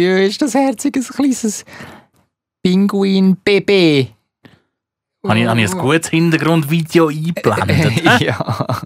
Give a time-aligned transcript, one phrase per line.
[0.00, 1.64] Ja, ist das herziges kleines
[2.62, 4.08] Pinguin-Baby.
[5.26, 8.20] Habe ich, habe ich ein gutes Hintergrundvideo eingeblendet?
[8.20, 8.82] ja.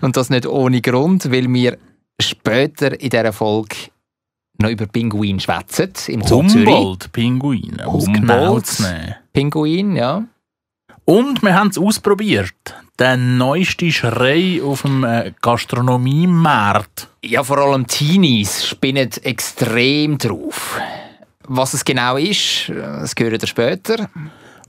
[0.00, 1.78] Und das nicht ohne Grund, weil wir
[2.20, 3.76] später in dieser Folge
[4.58, 5.92] noch über Pinguin schwätzen.
[6.06, 6.68] Im Zoo Zürich.
[6.68, 9.14] Humboldt-Pinguine, um genau zu nehmen.
[9.32, 10.24] Pinguin, ja.
[11.04, 12.54] Und wir haben es ausprobiert.
[12.98, 17.08] Der neueste Schrei auf dem äh, Gastronomiemarkt.
[17.22, 20.80] Ja, vor allem Teenies spinnen extrem drauf.
[21.46, 24.08] Was es genau ist, das hören wir später.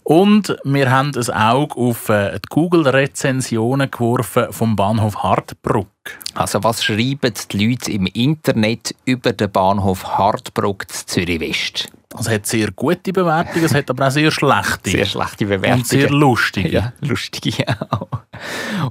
[0.04, 5.88] Und wir haben ein Auge auf äh, die Google-Rezensionen geworfen vom Bahnhof Hartbruck.
[6.34, 11.92] Also was schreiben die Leute im Internet über den Bahnhof Hartbruck zu Zürich West?
[12.20, 14.90] Es hat sehr gute Bewertungen, es hat aber auch sehr schlechte.
[14.90, 15.82] Sehr schlechte Bewertungen.
[15.82, 16.70] Und sehr lustige.
[16.70, 18.08] Ja, lustige auch.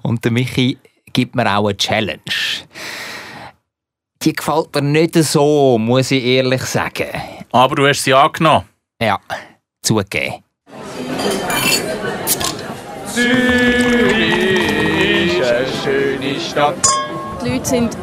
[0.03, 0.79] Und der Michi
[1.13, 2.21] gibt mir auch eine Challenge.
[4.23, 7.07] Die gefällt mir nicht so, muss ich ehrlich sagen.
[7.53, 8.65] Aber du hast sie angenommen.
[9.01, 9.19] Ja,
[9.83, 10.43] zugegeben.
[13.07, 14.19] Zürich
[15.39, 17.06] ist eine schöne Stadt.
[17.47, 17.97] Die Leute sind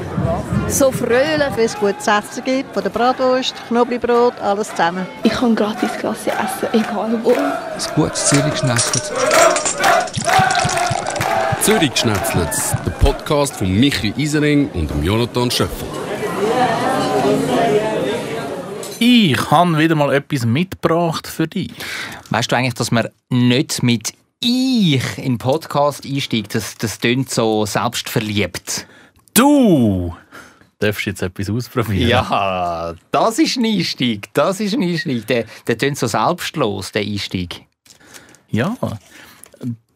[0.70, 5.06] so fröhlich, wenn es gutes Essen gibt, von der Bratwurst, Knoblauchbrot, alles zusammen.
[5.24, 7.32] Ich kann gratis Klasse essen, egal wo.
[7.32, 9.12] Ein gutes Zürich geschnetzelt.
[11.62, 12.52] Zürich geschnetzelt,
[12.86, 15.90] der Podcast von Michi Isering und Jonathan Schöffel.
[19.00, 21.74] Ich habe wieder mal etwas mitgebracht für dich.
[22.30, 26.56] Weißt du eigentlich, dass man nicht mit ich in den Podcast einsteigt?
[26.56, 28.88] Das, das klingt so selbstverliebt.
[29.34, 30.16] Du
[30.80, 32.10] darfst jetzt etwas ausprobieren.
[32.10, 34.30] Ja, das ist ein Einstieg.
[34.34, 35.26] Das ist ein Einstieg.
[35.28, 37.66] Der, der klingt so selbstlos, der Einstieg.
[38.50, 38.76] Ja.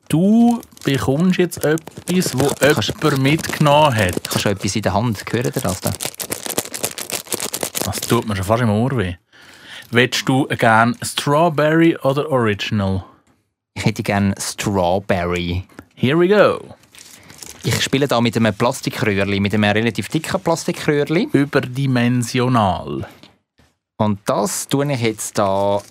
[0.09, 4.29] Du bekommst jetzt etwas, wo jemand mitgenommen hat.
[4.29, 5.23] Kannst du etwas in der Hand?
[5.29, 5.91] Hören dir das da?
[7.83, 9.15] Das tut mir schon fast im Ohr weh.
[9.91, 13.03] Willst du gerne Strawberry oder Original?
[13.73, 15.65] Ich hätte gerne Strawberry.
[15.95, 16.76] Here we go.
[17.63, 21.29] Ich spiele da mit einem Plastikröhrli, mit einem relativ dicken Plastikröhrli.
[21.33, 23.07] Überdimensional.
[23.97, 25.81] Und das tue ich jetzt da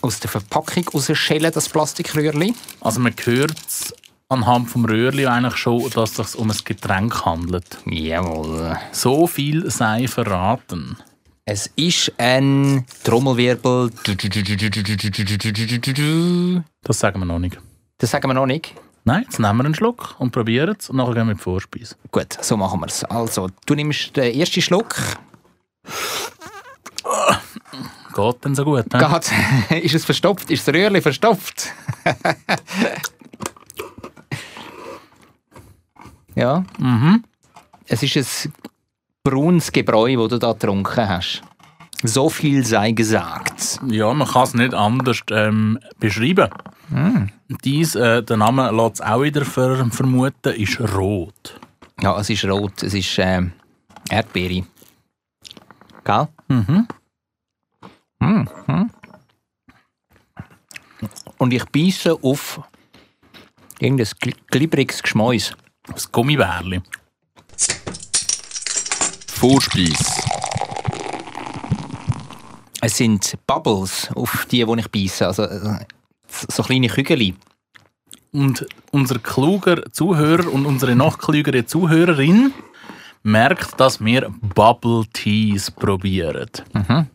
[0.00, 2.54] aus der Verpackung rausschälen, das Plastikröhrli.
[2.80, 3.94] Also man hört es
[4.28, 7.78] anhand vom Röhrli eigentlich schon, dass es sich um ein Getränk handelt.
[7.86, 8.76] Jawohl.
[8.90, 10.96] So viel sei verraten.
[11.44, 13.90] Es ist ein Trommelwirbel.
[16.82, 17.58] Das sagen wir noch nicht.
[17.98, 18.74] Das sagen wir noch nicht.
[19.04, 21.96] Nein, jetzt nehmen wir einen Schluck und probieren es und nachher gehen wir die Vorspeise.
[22.12, 23.02] Gut, so machen wir es.
[23.04, 24.94] Also, du nimmst den ersten Schluck.
[28.14, 28.84] Geht denn so gut?
[28.92, 28.98] He?
[28.98, 29.32] Geht.
[29.84, 30.50] ist es verstopft?
[30.50, 31.72] Ist das Röhrli verstopft?
[36.36, 36.62] ja.
[36.78, 37.24] Mhm.
[37.86, 38.52] Es ist ein
[39.24, 41.42] braunes Gebräu, das du da getrunken hast.
[42.04, 43.80] So viel sei gesagt.
[43.88, 46.50] Ja, man kann es nicht anders ähm, beschreiben.
[46.92, 47.30] Mm.
[47.64, 51.58] Dies, äh, der Name lässt es auch wieder ver vermuten, ist rot.
[52.00, 52.82] Ja, es ist rot.
[52.82, 53.42] Es ist äh,
[54.10, 54.66] Erdbeere.
[56.04, 56.28] Gell?
[56.48, 56.88] Mhm.
[58.20, 58.90] Mhm.
[61.38, 62.60] Und ich beiße auf
[63.78, 65.56] irgendein gl glibberiges Geschmäus.
[65.86, 66.80] Das Gummibärli.
[69.28, 70.22] Vorspeise.
[72.80, 75.26] Es sind Bubbles, auf die, die ich beiße.
[75.26, 75.84] Also äh,
[76.48, 77.34] so kleine Kügel.
[78.32, 82.52] Und unser kluger Zuhörer und unsere noch klügere Zuhörerin
[83.22, 86.50] merkt, dass wir Bubble Teas probieren.
[86.72, 87.06] Mhm.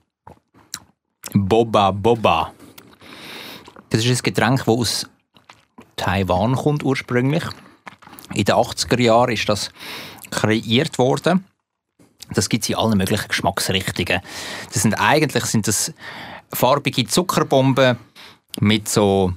[1.33, 2.53] Boba Boba.
[3.89, 5.09] Das ist ein Getränk, das aus
[5.95, 7.44] Taiwan kommt ursprünglich.
[8.33, 9.72] In den 80er Jahren ist das
[10.29, 11.45] kreiert worden.
[12.33, 14.22] Das gibt es in allen möglichen Geschmacksrichtungen.
[14.73, 15.94] Das sind eigentlich sind das
[16.53, 17.97] farbige Zuckerbomben
[18.59, 19.34] mit so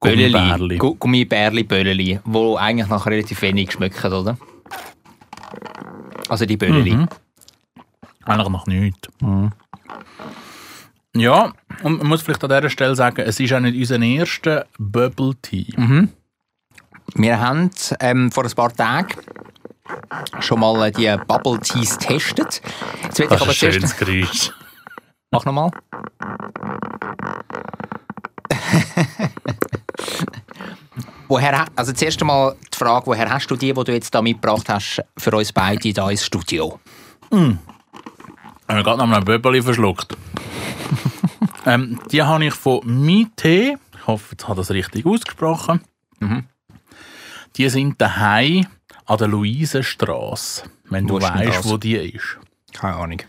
[0.00, 0.78] Gummibärli.
[0.78, 4.38] Gu Gummibärli, Bölleli, die eigentlich nach relativ wenig schmecken, oder?
[6.28, 6.94] Also die Bölleli.
[6.94, 7.08] Mhm.
[8.24, 9.08] Eigentlich nach nichts.
[9.20, 9.52] Mhm.
[11.16, 11.52] Ja,
[11.82, 15.34] und man muss vielleicht an dieser Stelle sagen, es ist auch nicht unser erster Bubble
[15.42, 15.66] Tea.
[15.76, 16.10] Mhm.
[17.14, 19.14] Wir haben ähm, vor ein paar Tagen
[20.40, 22.62] schon mal äh, die Bubble Teas getestet.
[23.02, 24.54] Jetzt will ich aber schönes zuerst...
[25.30, 25.70] Mach nochmal.
[31.28, 34.68] Woher, also zuerst einmal die Frage, woher hast du die, die du jetzt da mitgebracht
[34.68, 36.80] hast, für uns beide hier ins Studio?
[37.30, 37.38] Ich
[38.68, 40.16] habe gerade noch einen Böbeli verschluckt.
[41.66, 43.78] ähm, die habe ich von Mite.
[43.94, 45.80] Ich hoffe, jetzt habe ich das richtig ausgesprochen.
[46.20, 46.44] Mhm.
[47.56, 48.66] Die sind daheim
[49.06, 50.64] an der Luisenstraße.
[50.90, 52.38] Wenn Wo du weißt, wo die ist.
[52.72, 53.22] Keine Ahnung.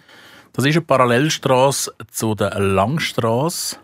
[0.54, 3.78] Das ist eine Parallelstraße zu der Langstraße.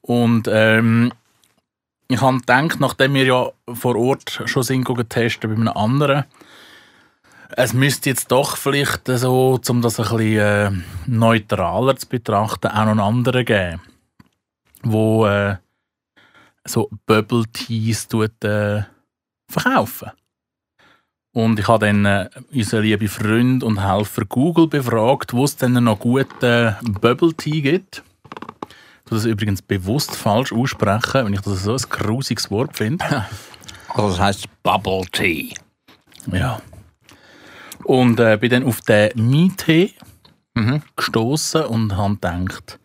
[0.00, 1.12] Und ähm,
[2.08, 6.24] ich habe gedacht, nachdem wir ja vor Ort schon sind testen bei einem anderen,
[7.50, 10.70] es müsste jetzt doch vielleicht so, um das ein bisschen äh,
[11.06, 13.80] neutraler zu betrachten, auch noch einen anderen geben,
[14.82, 15.56] wo äh,
[16.64, 18.82] so Bubble Teas tut, äh,
[19.50, 20.10] verkaufen.
[21.32, 25.72] Und ich habe dann äh, unseren lieben Freund und Helfer Google befragt, wo es denn
[25.72, 28.02] noch guten Bubble Tea gibt.
[29.08, 33.02] Ich tue das übrigens bewusst falsch aussprechen, wenn ich das so ein grusiges Wort finde.
[33.88, 35.54] Also das heisst Bubble Tea.
[36.30, 36.60] Ja.
[37.84, 39.94] Und äh, bin dann auf den Mietee
[40.94, 42.78] gestoßen und habe gedacht,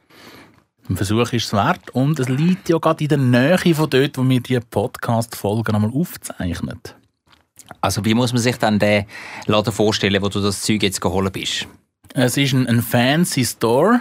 [0.88, 1.90] ein Versuch ist es wert.
[1.90, 5.92] Und es liegt ja gerade in der Nähe von dort, wo wir die Podcast-Folgen einmal
[5.92, 6.80] aufzeichnen.
[7.82, 9.08] Also wie muss man sich dann den
[9.46, 11.68] Laden vorstellen, wo du das Zeug jetzt geholt bist?
[12.14, 14.00] Es ist ein, ein fancy Store.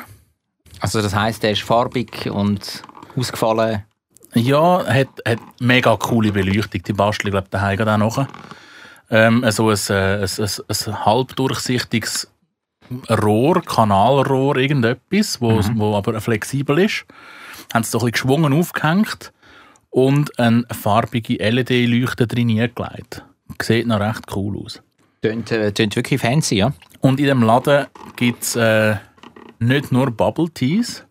[0.83, 2.83] Also das heisst, der ist farbig und
[3.17, 3.85] ausgefallen.
[4.35, 6.83] Ja, hat, hat mega coole Beleuchtung.
[6.83, 8.27] Die bastel ich glaube daheim gerade auch noch.
[9.09, 12.33] Ähm, so ein, äh, ein, ein, ein halbdurchsichtiges
[13.09, 17.05] Rohr, Kanalrohr, irgendetwas, wo, wo aber flexibel ist.
[17.73, 19.33] Haben sie so ein bisschen geschwungen aufgehängt
[19.91, 23.25] und eine farbige LED-Leuchte drin gelegt.
[23.61, 24.83] Sieht noch recht cool aus.
[25.23, 26.73] Tönt, äh, tönt wirklich fancy, ja?
[27.01, 27.87] Und in dem Laden
[28.17, 28.97] gibt es äh,
[29.67, 31.05] nicht nur Bubble Teas.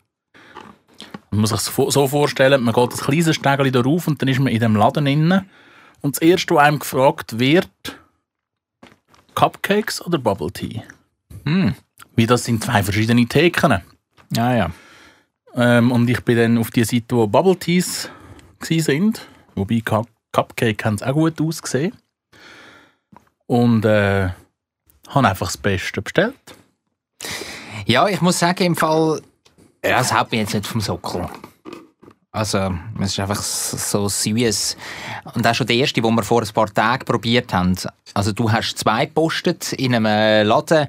[1.32, 4.30] Man muss sich das so vorstellen, man geht ein kleines Stegel da rauf und dann
[4.30, 5.50] ist man in dem Laden innen.
[6.02, 7.70] Und das erste, was einem gefragt wird,
[9.36, 10.84] Cupcakes oder Bubble Tea?
[11.46, 11.76] Hm.
[12.16, 13.82] Wie das sind zwei verschiedene Theken.
[14.36, 14.72] Ja, ja.
[15.56, 18.10] Ähm, und ich bin dann auf die Seite, wo Bubble Teas
[18.62, 19.26] sind.
[19.56, 21.94] Wobei Cup Cupcake haben es auch gut ausgesehen.
[23.48, 24.30] Und äh,
[25.10, 26.36] habe einfach das Beste bestellt.
[27.92, 29.22] Ja, ich muss sagen, im Fall,
[29.84, 31.28] ja, es haut mich jetzt nicht vom Sockel.
[32.32, 34.78] Also, es ist einfach so süß.
[35.34, 37.76] Und auch schon der erste, den wir vor ein paar Tagen probiert haben.
[38.14, 40.88] Also, du hast zwei gepostet in einem Laden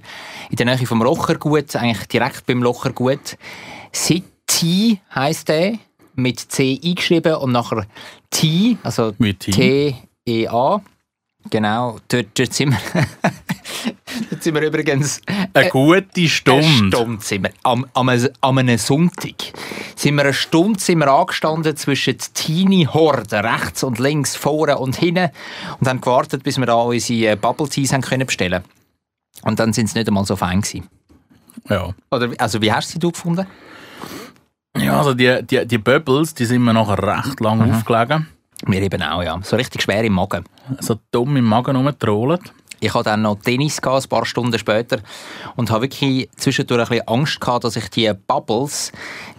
[0.51, 3.37] in der Nähe vom Lochergut, eigentlich direkt beim Lochergut.
[3.93, 5.79] City heisst der,
[6.15, 7.85] mit C eingeschrieben und nachher
[8.31, 9.11] T, also.
[9.57, 10.81] T-E-A.
[11.51, 12.79] Genau, dort, dort sind wir.
[14.31, 15.21] dort sind wir übrigens.
[15.53, 16.97] Eine gute Eine Stunde.
[16.97, 17.53] Stunde sind wir.
[17.63, 18.11] Am, am,
[18.41, 19.53] am einem Sonntag
[19.97, 25.31] sind wir eine Stunde sind wir angestanden zwischen Teenie-Horden, rechts und links, vorne und hinten
[25.81, 28.63] und haben gewartet, bis wir da unsere äh, Bubble Teas haben können bestellen
[29.43, 30.89] Und dann sind sie nicht einmal so fein gewesen.
[31.69, 31.95] Ja.
[32.11, 33.47] Oder, also wie hast du sie gefunden?
[34.79, 38.29] ja, also die, die, die Bubbles, die sind mir nachher recht lang aufgelegen.
[38.67, 39.39] Mir eben auch, ja.
[39.43, 40.45] So richtig schwer im Magen.
[40.81, 42.53] So dumm im Magen rumgetrollt.
[42.81, 44.99] Ich hatte dann noch Tennis gehabt, ein paar Stunden später
[45.55, 48.91] und habe wirklich zwischendurch ein bisschen Angst gehabt, dass ich die Bubbles,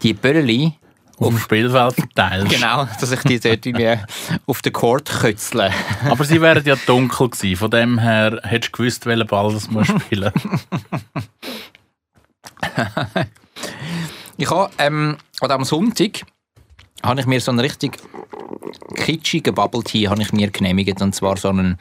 [0.02, 0.75] die Böllchen,
[1.18, 2.50] Auf dem Spielfeld verteilt.
[2.50, 3.98] genau, dass ich die dort irgendwie
[4.46, 5.72] auf den Court kötzle.
[6.10, 7.58] Aber sie wären ja dunkel gewesen.
[7.58, 10.31] Von dem her hättest du gewusst, welchen Ball das man spielen
[14.38, 16.22] Ich habe ähm, oder am Sonntag
[17.04, 18.00] habe ich mir so einen richtig
[18.94, 21.78] kitschigen Bubble Tea habe ich mir genehmigt und zwar so einen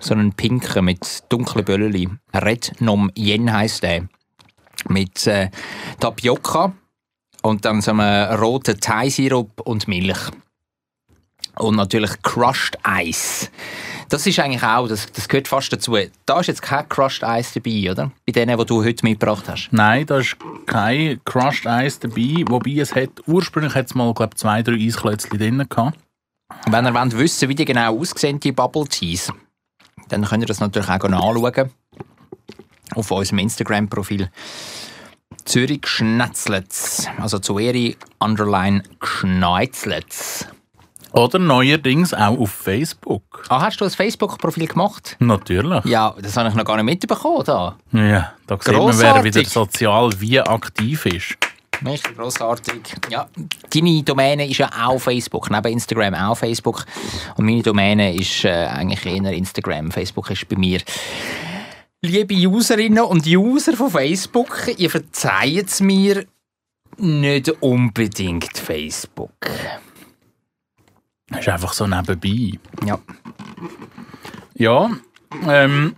[0.00, 2.08] so einen pinken mit dunklen Bölleli.
[2.34, 4.08] Red Nom Yen heisst der.
[4.88, 5.50] Mit äh,
[6.00, 6.72] Tapioca
[7.42, 10.30] und dann so einem roten Thai-Sirup und Milch.
[11.56, 13.50] Und natürlich Crushed Ice.
[14.08, 15.96] Das ist eigentlich auch, das, das gehört fast dazu.
[16.26, 18.10] Da ist jetzt kein Crushed Ice dabei, oder?
[18.26, 19.68] Bei denen, die du heute mitgebracht hast.
[19.70, 20.36] Nein, da ist
[20.66, 22.44] kein Crushed Eis dabei.
[22.48, 25.98] Wobei es hat, ursprünglich hat es mal glaub, zwei, drei Eisklötzchen drin gehabt.
[26.68, 29.32] Wenn ihr wollt wissen wie die genau aussehen, die Bubble Teas,
[30.08, 31.70] dann könnt ihr das natürlich auch anschauen.
[32.94, 34.30] Auf unserem Instagram-Profil.
[35.44, 37.06] Zürich Schnetzlets.
[37.18, 40.46] Also Zueri Underline Schneizlets.
[41.12, 43.44] Oder neuerdings auch auf Facebook.
[43.48, 45.16] Ah, hast du ein Facebook-Profil gemacht?
[45.18, 45.84] Natürlich.
[45.84, 47.42] Ja, das habe ich noch gar nicht mitbekommen.
[47.44, 47.76] Da.
[47.92, 51.36] Ja, da sieht man, wer wieder sozial wie aktiv ist.
[51.84, 52.94] Richtig grossartig.
[53.08, 53.28] Ja,
[53.72, 56.84] deine Domäne ist ja auch Facebook, neben Instagram auch Facebook.
[57.36, 59.90] Und meine Domäne ist äh, eigentlich eher Instagram.
[59.90, 60.80] Facebook ist bei mir.
[62.02, 66.24] Liebe Userinnen und User von Facebook, ihr verzeiht es mir
[66.96, 69.50] nicht unbedingt Facebook.
[71.28, 72.58] Das ist einfach so nebenbei.
[72.84, 72.98] Ja.
[74.54, 74.90] Ja,
[75.46, 75.94] ähm,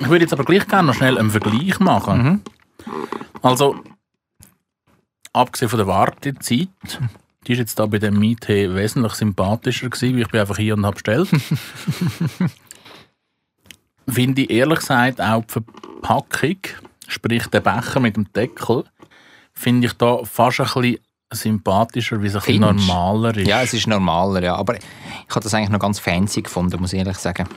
[0.00, 2.42] ich würde jetzt aber gleich gerne noch schnell einen Vergleich machen.
[3.42, 3.76] Also,
[5.32, 6.68] abgesehen von der Wartezeit,
[7.46, 10.74] die ist jetzt da bei dem Miete wesentlich sympathischer gewesen, weil ich bin einfach hier
[10.74, 11.28] und habe bestellt.
[14.08, 16.56] Finde ich ehrlich gesagt auch die Verpackung
[17.12, 18.84] sprich der Becher mit dem Deckel,
[19.52, 20.98] finde ich da fast ein bisschen
[21.30, 23.46] sympathischer, wie es ein bisschen normaler ist.
[23.46, 24.54] Ja, es ist normaler, ja.
[24.56, 24.84] Aber ich
[25.30, 27.48] habe das eigentlich noch ganz fancy gefunden, muss ich ehrlich sagen.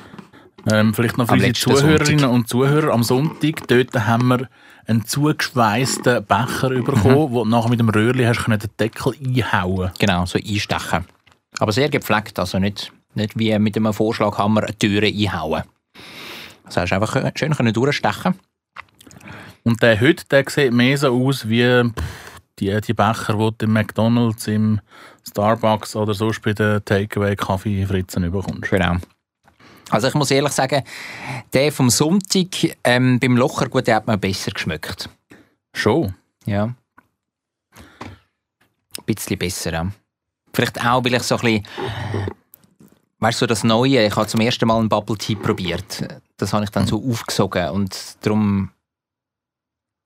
[0.72, 2.32] Ähm, vielleicht noch für unsere Zuhörerinnen Sonntag.
[2.32, 2.94] und Zuhörer.
[2.94, 4.50] Am Sonntag dort haben wir
[4.88, 9.92] einen zugeschweißten Becher bekommen, wo du nachher mit dem Röhrli hast können den Deckel einhauen
[10.00, 11.06] Genau, so einstechen.
[11.60, 15.64] Aber sehr gepflegt, also nicht, nicht wie mit einem Vorschlaghammer eine Türe einhauen.
[16.64, 18.36] Also hast du einfach schön können durchstechen
[19.64, 21.92] Und der heute, der sieht mehr so aus wie
[22.60, 24.80] die, die Becher, die du im McDonalds, im
[25.28, 28.70] Starbucks oder sonst bei den Takeaway-Kaffee-Fritzen bekommst.
[28.70, 28.98] Genau.
[29.90, 30.84] Also ich muss ehrlich sagen,
[31.54, 32.48] der vom Sonntag
[32.84, 35.10] ähm, beim Lochergut, der hat mir besser geschmeckt.
[35.74, 36.16] Schon.
[36.46, 36.74] Ja.
[37.76, 39.92] Ein bisschen besser, ja.
[40.54, 41.68] Vielleicht auch, weil ich so ein bisschen,
[43.20, 46.08] weißt du, das Neue, ich habe zum ersten Mal einen Bubble Tea probiert.
[46.38, 48.72] Das habe ich dann so aufgesogen und darum,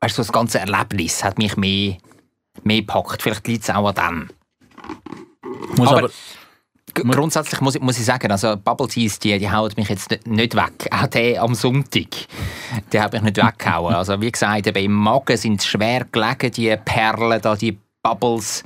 [0.02, 1.98] weißt du, das ganze Erlebnis hat mich mehr,
[2.64, 3.22] mehr gepackt.
[3.22, 4.30] Vielleicht liegt es auch an dem.
[5.78, 6.10] Muss Aber- aber,
[6.94, 10.28] grundsätzlich muss ich, muss ich sagen, also Bubble Teas, die, die hauen mich jetzt nicht,
[10.28, 10.88] nicht weg.
[10.92, 12.08] Auch der am Sonntag,
[12.92, 13.96] der hat mich nicht weggehauen.
[13.96, 18.64] Also wie gesagt, eben im Magen sind schwer gelegen, die Perlen da, die Bubbles.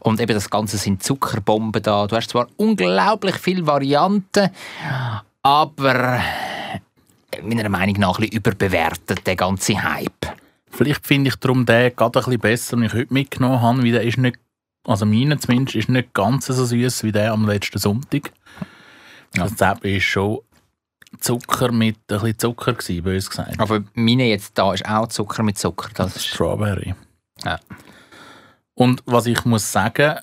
[0.00, 2.06] Und eben das Ganze sind Zuckerbomben da.
[2.06, 4.50] Du hast zwar unglaublich viele Varianten,
[5.42, 6.20] aber
[7.42, 10.26] meiner Meinung nach ein bisschen überbewertet, der ganze Hype.
[10.70, 13.92] vielleicht finde ich darum den gerade ein bisschen besser, den ich heute mitgenommen habe, weil
[13.92, 14.38] der ist nicht,
[14.84, 18.32] also meiner zumindest, ist nicht ganz so süß wie der am letzten Sonntag.
[19.34, 19.42] Ja.
[19.42, 20.40] Also der ist schon
[21.18, 23.58] Zucker mit ein bisschen Zucker gewesen, bös gesagt.
[23.58, 25.90] Aber meine jetzt da ist auch Zucker mit Zucker.
[25.94, 26.94] Das ist, Strawberry.
[27.44, 27.58] Ja.
[28.74, 30.18] Und was ich muss sagen,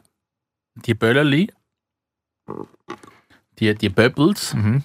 [0.76, 1.52] die Bölleli,
[3.60, 4.84] die, die Bubbles, mhm.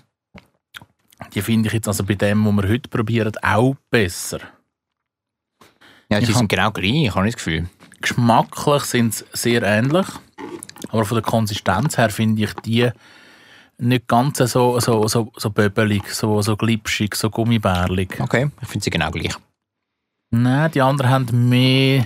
[1.35, 4.41] die finde ich jetzt also bei dem, was wir heute probieren, auch besser.
[6.11, 7.69] Ja, die Ich sind genau gleich, ich habe nicht das Gefühl.
[8.03, 10.07] Geschmacklich sind sie sehr ähnlich,
[10.91, 12.91] aber von der Konsistenz her finde ich die
[13.79, 18.21] nicht ganz so, so, so, so böbelig, so, so glitschig, so gummibärlig.
[18.21, 19.35] Okay, ich finde sie genau gleich.
[20.31, 22.05] Nein, die anderen haben mehr,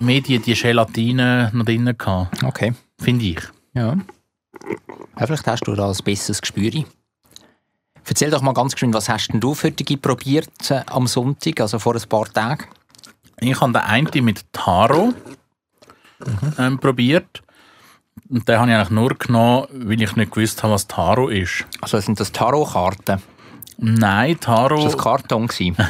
[0.00, 2.74] mehr die, die Gelatine noch drin gehabt, Okay.
[3.00, 3.40] finde ich.
[3.74, 3.94] Ja.
[3.94, 5.26] ja.
[5.26, 6.84] Vielleicht hast du da ein besseres Gespür.
[8.04, 11.60] Erzähl doch mal ganz geschwind, was hast denn du für die probiert äh, am Sonntag,
[11.60, 12.64] also vor ein paar Tagen?
[13.40, 15.14] Ich habe den einen mit Taro
[16.58, 17.42] ähm, probiert.
[18.28, 21.64] Und den habe ich eigentlich nur genommen, weil ich nicht gewusst habe, was Taro ist.
[21.80, 23.22] Also sind das Tarotkarten?
[23.78, 24.82] Nein, Taro...
[24.82, 25.46] Das war Karton.
[25.46, 25.76] gewesen?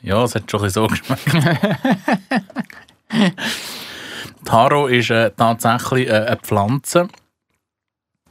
[0.00, 1.28] Ja, es hat schon so geschmeckt.
[4.44, 7.08] Taro ist äh, tatsächlich äh, eine Pflanze.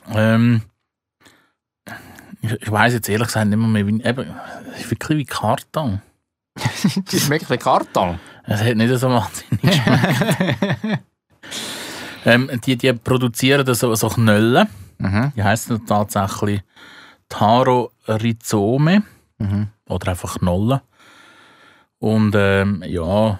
[0.09, 0.61] Ähm,
[2.41, 4.33] ich ich weiß jetzt ehrlich gesagt nicht mehr, mehr wie, eben,
[4.73, 6.01] es ist wirklich wie Karton.
[6.55, 8.17] das schmeckt wie Karton.
[8.49, 10.99] Es hat nicht so wahnsinnig geschmeckt.
[12.25, 14.67] ähm, die, die produzieren so, so Knöllen.
[14.97, 15.33] Mhm.
[15.35, 16.61] Die heißen tatsächlich
[17.29, 19.03] Taro Rhizome
[19.39, 19.67] Mhm.
[19.87, 20.79] oder einfach Knollen.
[21.99, 23.39] Und ähm, ja,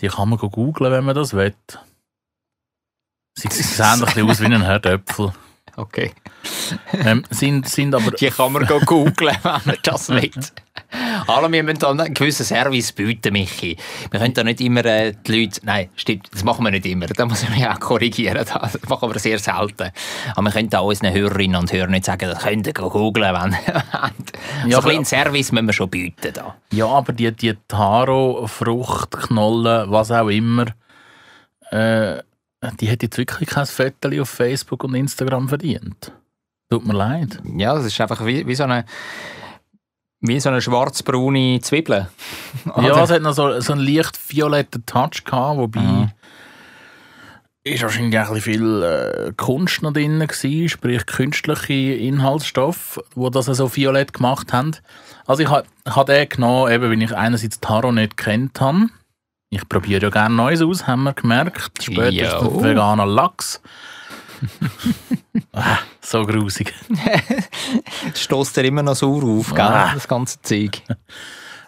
[0.00, 1.54] die kann man go googlen, wenn man das will.
[3.38, 5.32] Sie sehen ein bisschen aus wie ein Herdöpfel.
[5.76, 6.12] Okay.
[6.92, 10.30] Ähm, sind, sind aber Die kann man go googlen, wenn man das will.
[10.92, 13.76] Hallo, wir müssen da einen gewissen Service bieten, Michi.
[14.10, 15.60] Wir können da nicht immer äh, die Leute...
[15.64, 17.06] Nein, stimmt, das machen wir nicht immer.
[17.06, 18.44] Da muss ich mich auch korrigieren.
[18.60, 19.90] Das machen wir sehr selten.
[20.34, 23.34] Aber wir können da unseren Hörerinnen und Hörern nicht sagen, das könnt ihr go googlen,
[23.34, 23.56] wenn.
[24.68, 26.32] Ja, so ein bisschen Service müssen wir schon bieten.
[26.34, 26.56] Da.
[26.72, 30.66] Ja, aber die, die Taro, Frucht, Knollen, was auch immer,
[31.70, 32.18] äh,
[32.80, 36.12] die hat jetzt wirklich kein Foto auf Facebook und Instagram verdient.
[36.68, 37.40] Tut mir leid.
[37.56, 38.84] Ja, das ist einfach wie, wie so eine...
[40.20, 42.08] Wie so eine schwarz-braune Zwiebel.
[42.82, 46.10] Ja, es hat noch so, so einen leicht violetten Touch gehabt, wobei Mhm.
[47.64, 53.46] ist wahrscheinlich auch ein viel äh, Kunst noch drin gewesen, sprich künstliche Inhaltsstoffe, wo das
[53.46, 54.72] so violett gemacht haben.
[55.26, 58.86] Also ich habe ha den genommen, eben, weil ich einerseits Taro nicht kennt habe.
[59.50, 61.82] Ich probiere ja gerne Neues aus, haben wir gemerkt.
[61.82, 62.60] Später ist Jo.
[62.60, 63.60] der veganer Lachs.
[65.52, 66.72] ah, so grusig.
[68.12, 69.60] Es stößt dir immer noch sauer auf, gell?
[69.60, 69.92] Ah.
[69.94, 70.82] das ganze Zeug.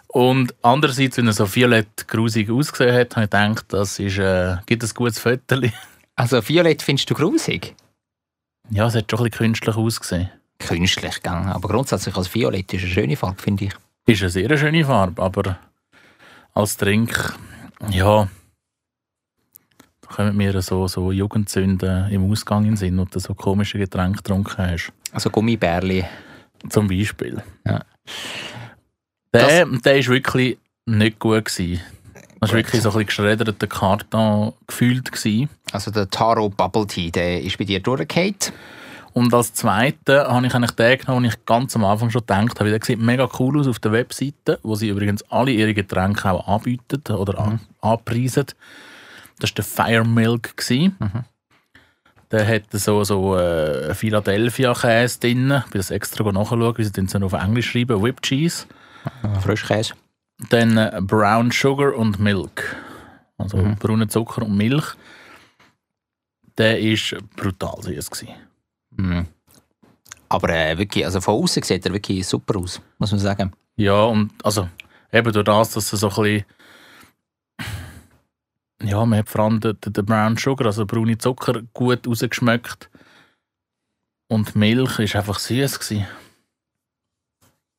[0.07, 4.57] Und andererseits, wenn er so violett grusig ausgesehen hat, habe ich gedacht, das ist, äh,
[4.65, 5.61] gibt ein gutes Foto.
[6.15, 7.73] Also Violett findest du grusig?
[8.69, 10.29] Ja, es hat schon ein bisschen künstlich ausgesehen.
[10.59, 11.33] Künstlich, gell?
[11.33, 13.73] aber grundsätzlich als Violett ist eine schöne Farbe, finde ich.
[14.05, 15.57] Ist eine sehr schöne Farbe, aber
[16.53, 17.33] als Trink,
[17.89, 18.27] ja,
[20.15, 24.17] kommen mir so, so Jugendsünden im Ausgang in den Sinn und du so komische Getränke
[24.17, 24.91] getrunken hast.
[25.11, 26.05] Also Gummibärli.
[26.69, 27.43] Zum Beispiel.
[29.33, 31.81] Der, der ist wirklich nicht gut gewesen.
[32.39, 35.49] Das war wirklich so ein bisschen geschredderter Karton gefühlt gewesen.
[35.71, 38.35] Also der Taro Bubble Tea, der ist bei dir durchgefallen.
[39.13, 42.59] Und als Zweite habe ich eigentlich den genommen, den ich ganz am Anfang schon gedacht
[42.59, 42.69] habe.
[42.69, 46.47] Der sieht mega cool aus auf der Webseite, wo sie übrigens alle ihre Getränke auch
[46.47, 48.45] anbieten oder an, anpreisen.
[49.43, 50.55] Das war der Fire Milk.
[50.55, 50.95] gewesen.
[52.31, 55.61] Der hat so, so äh, Philadelphia-Käse drin.
[55.65, 58.01] Ich bin das extra nachschauen, wie sie den so auf Englisch schreiben.
[58.01, 58.65] Whipped Cheese.
[59.41, 59.93] Frischkäse.
[60.49, 62.75] Dann äh, Brown Sugar und Milk.
[63.37, 63.75] Also Mhm.
[63.75, 64.85] brauner Zucker und Milch.
[66.57, 68.25] Der war brutal süß.
[68.95, 69.27] Mhm.
[70.29, 73.51] Aber äh, wirklich, also von außen sieht er wirklich super aus, muss man sagen.
[73.75, 74.69] Ja, und also
[75.11, 76.45] eben durch das, dass er so ein bisschen.
[78.83, 82.89] Ja, man hat vor allem den, den Brown Sugar, also braune Zucker, gut rausgeschmeckt.
[84.27, 85.79] Und Milch ist einfach süß.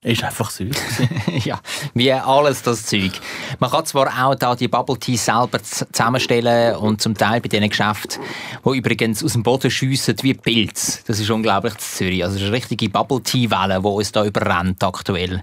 [0.02, 0.76] Ist einfach süß.
[1.44, 1.60] ja,
[1.94, 3.12] wie alles das Zeug.
[3.58, 7.68] Man kann zwar auch da die Bubble Tea selber zusammenstellen und zum Teil bei diesen
[7.68, 8.22] Geschäften,
[8.64, 11.04] die übrigens aus dem Boden schiessen wie Pilz.
[11.04, 12.22] Das ist unglaublich in Zürich.
[12.22, 15.42] Also das ist eine richtige Bubble Tea Welle, die uns da überrennt aktuell.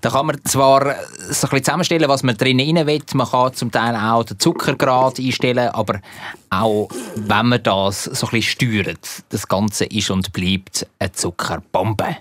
[0.00, 3.02] Da kann man zwar so ein bisschen zusammenstellen, was man drin rein will.
[3.14, 6.00] Man kann zum Teil auch den Zuckergrad einstellen, aber
[6.50, 12.16] auch wenn man das so ein bisschen steuert, das Ganze ist und bleibt eine Zuckerbombe.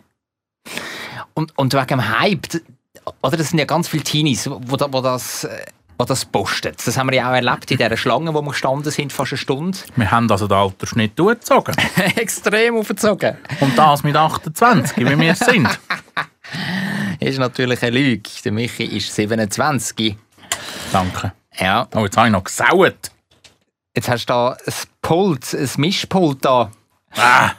[1.35, 2.47] Und, und wegen dem Hype,
[3.21, 5.65] oder das sind ja ganz viele Teenies, wo, wo das, äh,
[5.99, 6.73] wo das posten.
[6.83, 9.37] Das haben wir ja auch erlebt in dieser Schlange, wo wir gestanden sind, fast eine
[9.37, 9.77] Stunde.
[9.95, 11.75] Wir haben also den Altersschnitt durchgezogen.
[12.15, 13.37] Extrem aufgezogen.
[13.59, 15.79] Und das mit 28, wie wir es sind.
[17.19, 18.29] Ist natürlich eine Lüge.
[18.43, 20.15] Der Michi ist 27.
[20.91, 21.33] Danke.
[21.59, 21.87] Ja.
[21.95, 23.11] Oh, jetzt habe ich noch gesaut.
[23.95, 26.71] Jetzt hast du da ein Pult, ein Mischpult da.
[27.15, 27.51] Ah,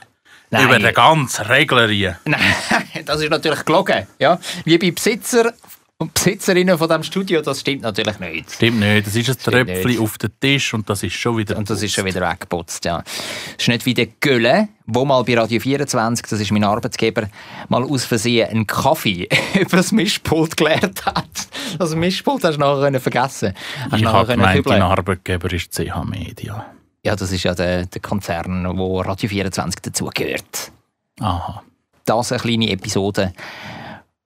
[0.50, 0.64] Nein.
[0.64, 2.18] über den ganzen Regler hier.
[2.24, 2.40] Nein,
[3.04, 4.06] das ist natürlich gelogen.
[4.18, 4.38] Ja?
[4.64, 5.52] Liebe Besitzer
[6.00, 8.52] und Besitzerinnen von diesem Studio, das stimmt natürlich nicht.
[8.52, 11.56] Stimmt nicht, das ist ein Tröpfchen auf den Tisch und das ist schon wieder.
[11.56, 12.98] Und das ist schon wieder weggeputzt, ja.
[12.98, 17.28] Das ist nicht wie der Gölle, wo mal bei Radio 24, das ist mein Arbeitsgeber,
[17.68, 19.28] mal aus Versehen einen Kaffee
[19.60, 21.48] über das Mischpult geleert hat.
[21.80, 23.54] Das Mischpult hast du nachher vergessen.
[23.90, 26.64] Hast ich habe gemeint, dein Arbeitgeber ist CH Media.
[27.04, 30.70] Ja, das ist ja der, der Konzern, wo Radio 24 dazugehört.
[31.18, 31.64] Aha.
[32.04, 33.32] Das eine kleine Episode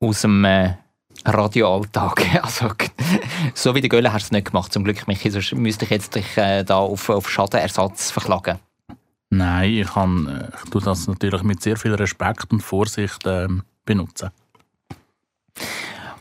[0.01, 0.75] aus dem äh,
[1.25, 2.23] Radioalltag.
[2.43, 2.71] Also,
[3.55, 5.31] so wie der Gölle hast du es nicht gemacht, zum Glück, Michi.
[5.31, 8.59] Sonst müsste ich jetzt dich äh, da auf, auf Schadenersatz verklagen.
[9.31, 13.63] Nein, ich, kann, äh, ich tue das natürlich mit sehr viel Respekt und Vorsicht ähm,
[13.85, 14.31] benutzen.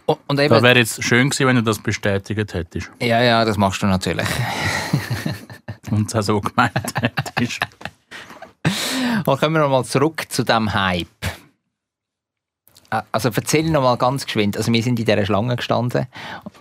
[0.06, 3.46] Und, und Das eben, wäre jetzt schön gewesen, wenn du das bestätigt hättest ja, ja,
[3.46, 4.28] das machst du natürlich.
[5.92, 7.60] und es auch so gemeint hättest.
[9.20, 11.08] Aber kommen wir mal zurück zu dem Hype.
[12.92, 14.58] Äh, Also erzähl noch mal ganz geschwind.
[14.58, 16.08] Also wir sind in dieser Schlange gestanden.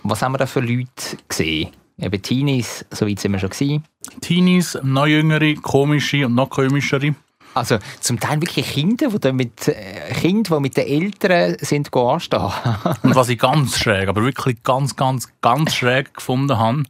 [0.03, 1.69] Was haben wir da für Leute gesehen?
[1.99, 3.83] Eben Teenies, so weit sind wir schon gewesen.
[4.21, 7.13] Teenies, noch jüngere, komische und noch komischere.
[7.53, 11.93] Also zum Teil wirklich Kinder, die dann mit, äh, Kinder, die mit den Eltern sind
[11.93, 12.49] anstehen.
[13.03, 16.83] Und was ich ganz schräg, aber wirklich ganz, ganz, ganz schräg gefunden habe,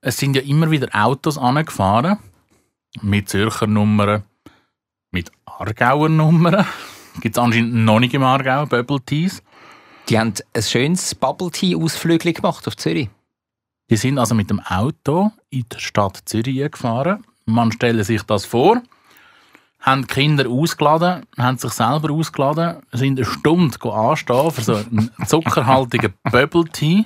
[0.00, 2.18] es sind ja immer wieder Autos angefahren
[3.02, 4.24] mit Zürcher Nummern,
[5.12, 6.66] mit Aargauer Nummern.
[7.20, 9.42] Gibt es anscheinend noch nicht im Aargau, Bubble Teas.
[10.08, 13.08] Die haben ein schönes Bubble Tea Ausflügel gemacht auf Zürich.
[13.90, 17.24] Die sind also mit dem Auto in die Stadt Zürich gefahren.
[17.44, 18.82] Man stelle sich das vor,
[19.80, 25.10] haben die Kinder ausgeladen, haben sich selber ausgeladen, sind eine Stunde anstehen für so einen
[25.26, 27.04] zuckerhaltigen Bubble Tea,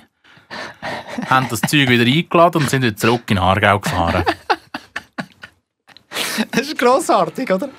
[1.29, 4.23] haben das Zeug wieder eingeladen und sind wieder zurück in Aargau gefahren.
[6.51, 7.69] Das ist grossartig, oder?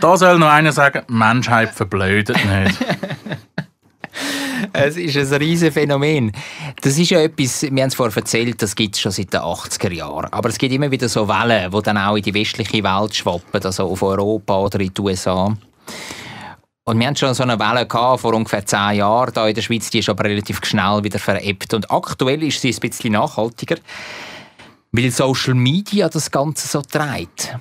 [0.00, 2.78] Da soll noch einer sagen, Menschheit verblödet nicht.
[4.72, 6.32] Es ist ein riesiges Phänomen.
[6.82, 9.40] Das ist ja etwas, wir haben es vorher erzählt, das gibt es schon seit den
[9.40, 10.32] 80er Jahren.
[10.32, 13.62] Aber es gibt immer wieder so Wellen, die dann auch in die westliche Welt schwappen,
[13.62, 15.56] also auf Europa oder in die USA.
[16.84, 19.62] Und wir haben schon so eine Welle gehabt, vor ungefähr zehn Jahren da in der
[19.62, 21.74] Schweiz, die ist aber relativ schnell wieder verebbt.
[21.74, 23.76] Und aktuell ist sie ein bisschen nachhaltiger,
[24.92, 27.58] weil Social Media das Ganze so treibt.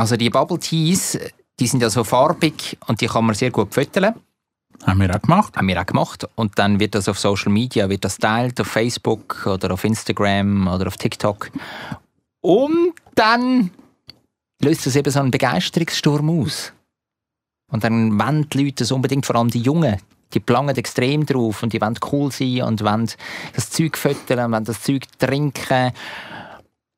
[0.00, 1.18] Also die Bubble Teas,
[1.58, 4.14] die sind ja so farbig und die kann man sehr gut föteln
[4.86, 5.54] Haben wir auch gemacht.
[5.54, 6.26] haben wir auch gemacht.
[6.36, 10.68] Und dann wird das auf Social Media, wird das teilt auf Facebook oder auf Instagram
[10.68, 11.50] oder auf TikTok.
[12.40, 13.72] Und dann
[14.62, 16.72] löst das eben so einen Begeisterungssturm aus.
[17.70, 19.98] Und dann wollen die Leute das unbedingt, vor allem die Jungen,
[20.32, 23.10] die planen extrem drauf und die wollen cool sein und wollen
[23.54, 25.92] das Zeug füttern, wollen das Zeug trinken.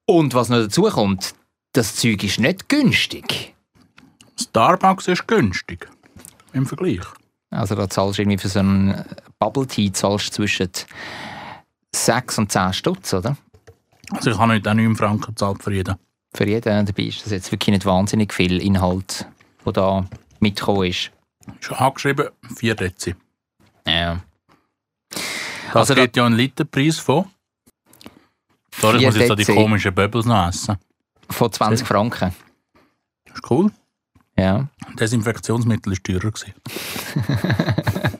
[0.06, 1.34] Und was noch dazu kommt,
[1.72, 3.54] das Zeug ist nicht günstig.
[4.40, 5.88] Starbucks ist günstig.
[6.52, 7.00] Im Vergleich.
[7.50, 9.04] Also da zahlst du irgendwie für so einen
[9.38, 10.70] Bubble Tea zahlst du zwischen
[11.94, 13.36] 6 und 10 Stutz, oder?
[14.10, 15.96] Also ich habe heute auch 9 Franken gezahlt für jeden.
[16.34, 16.86] Für jeden.
[16.86, 19.26] Dabei ist das jetzt wirklich nicht wahnsinnig viel Inhalt,
[19.64, 20.06] der da
[20.40, 21.10] mitgekommen ist.
[21.60, 23.14] Schon angeschrieben, 4 Dezi.
[23.86, 24.20] Ja.
[25.10, 27.26] Das Also da- gibt ja einen Literpreis von...
[28.78, 30.76] Sorry, ich muss jetzt so die komischen Bubbles noch essen.
[31.32, 32.34] Von 20 Franken.
[33.26, 33.70] Das ist cool.
[34.36, 34.68] Ja.
[34.98, 36.32] Desinfektionsmittel war teurer.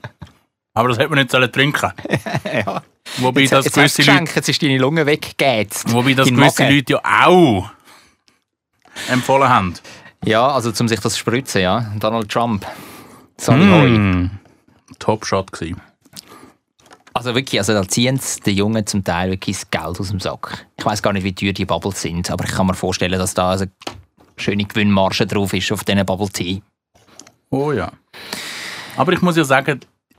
[0.74, 1.92] Aber das hätte man nicht trinken
[2.44, 2.82] ja.
[3.18, 5.92] Wobei Jetzt, das jetzt gewisse Leute, jetzt ist deine Lunge weggegäzt.
[5.92, 6.74] wobei das Dein gewisse Magen.
[6.76, 7.70] Leute ja auch
[9.10, 9.74] empfohlen haben.
[10.24, 11.92] Ja, also um sich das zu spritzen, ja.
[11.98, 12.66] Donald Trump.
[13.46, 13.88] Hoi.
[13.88, 14.30] Mm.
[14.98, 15.80] Top-Shot gewesen.
[17.22, 20.66] Also wirklich, also da ziehen den Jungen zum Teil wirklich das Geld aus dem Sack.
[20.76, 23.32] Ich weiß gar nicht, wie teuer die Bubbles sind, aber ich kann mir vorstellen, dass
[23.32, 23.70] da eine
[24.36, 26.62] schöne Gewinnmarge drauf ist auf diesen Bubble Tea.
[27.50, 27.92] Oh ja.
[28.96, 29.78] Aber ich muss ja sagen,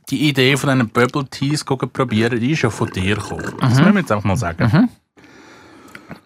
[0.10, 3.54] die Idee von diesen Bubble Teas zu probieren, die ist ja von dir gekommen.
[3.60, 4.90] Das müssen wir jetzt einfach mal sagen.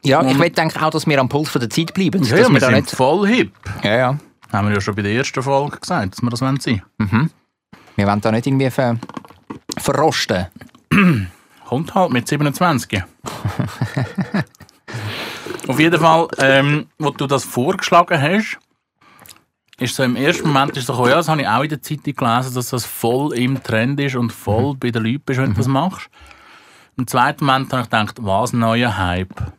[0.04, 2.22] Ja, ich Und- will denke auch, dass wir am Puls von der Zeit bleiben.
[2.24, 3.52] Ja, ja, wir da sind nicht, voll hip.
[3.84, 4.18] ja, ja.
[4.54, 6.84] Haben wir ja schon bei der ersten Folge gesagt, dass wir das wollen sein
[7.96, 8.98] Wir wollen da nicht irgendwie ver
[9.78, 10.48] verrosten.
[11.66, 13.04] Kommt halt mit 27.
[15.68, 18.58] Auf jeden Fall, ähm, wo du das vorgeschlagen hast,
[19.80, 22.16] ist so im ersten Moment ist so, ja, das habe ich auch in der Zeitung
[22.16, 25.58] gelesen, dass das voll im Trend ist und voll bei den Leuten bist, wenn du
[25.58, 26.10] das machst.
[26.98, 29.52] Im zweiten Moment habe ich gedacht, was ein neuer Hype.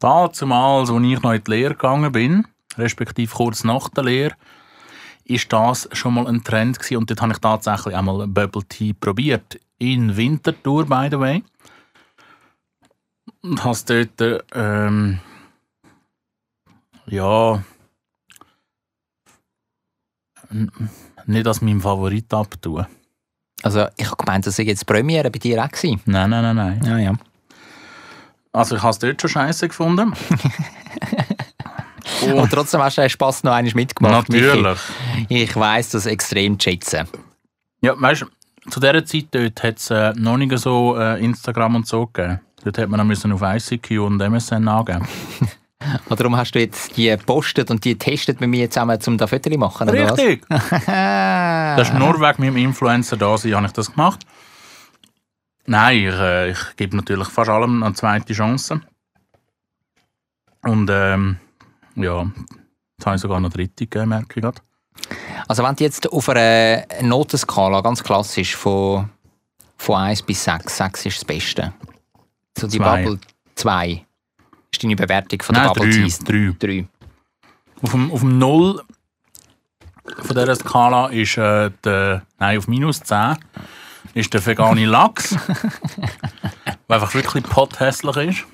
[0.00, 4.34] Damals, als ich noch in die Lehre gegangen bin, respektive kurz nach der Lehre,
[5.28, 8.64] ist das schon mal ein Trend gewesen und dort habe ich tatsächlich einmal ein Bubble
[8.64, 9.58] Tea probiert.
[9.78, 11.44] In Winterthur, by the way.
[13.42, 15.18] Und habe es dort, ähm,
[17.06, 17.62] ja,
[21.26, 22.86] nicht als meinem Favorit abtun.
[23.62, 26.00] Also ich habe gemeint, das sei jetzt Premiere bei dir auch gewesen.
[26.06, 26.82] Nein, nein, nein, nein.
[26.84, 27.12] Ja, ja.
[28.52, 30.14] Also ich habe es dort schon scheiße gefunden.
[32.22, 34.28] Und trotzdem hast du den Spass noch einmal mitgemacht.
[34.28, 34.78] Natürlich.
[35.28, 35.42] Michi.
[35.44, 37.08] Ich weiss das extrem zu schätzen.
[37.80, 41.76] Ja, weißt du, zu dieser Zeit dort hat es äh, noch nicht so äh, Instagram
[41.76, 42.40] und so gegeben.
[42.64, 45.06] Dort hat man noch müssen auf ICQ und MSN angeben.
[46.08, 49.26] Und darum hast du jetzt die gepostet und die getestet mit mir zusammen, um da
[49.26, 50.18] Fotos zu machen, oder was?
[50.18, 50.44] Richtig!
[50.86, 54.26] Das ist nur wegen meinem Influencer da sein, habe ich das gemacht.
[55.66, 58.80] Nein, ich, äh, ich gebe natürlich fast allem eine zweite Chance.
[60.62, 61.38] Und ähm,
[61.96, 62.30] ja,
[62.96, 64.60] jetzt habe ich sogar noch eine dritte gegeben, merke ich gerade.
[65.48, 69.10] Also wenn du jetzt auf einer Notenskala, ganz klassisch, von,
[69.76, 71.72] von 1 bis 6, 6 ist das Beste.
[72.58, 73.02] So die Zwei.
[73.02, 73.20] Bubble
[73.54, 74.06] 2
[74.72, 76.18] ist deine Bewertung von der Nein, Bubble drei, Teas.
[76.20, 76.54] drei.
[76.58, 76.88] 3.
[77.82, 78.82] Auf dem, auf dem Null
[80.22, 83.36] von dieser Skala ist äh, der, nein, auf minus 10
[84.14, 85.30] ist der vegane Lachs,
[86.88, 88.44] der einfach wirklich pothässlich ist.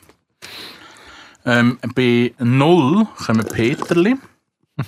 [1.45, 4.17] Ähm, bei 0 kommen Peterli,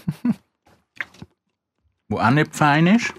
[2.09, 3.13] wo auch nicht fein ist.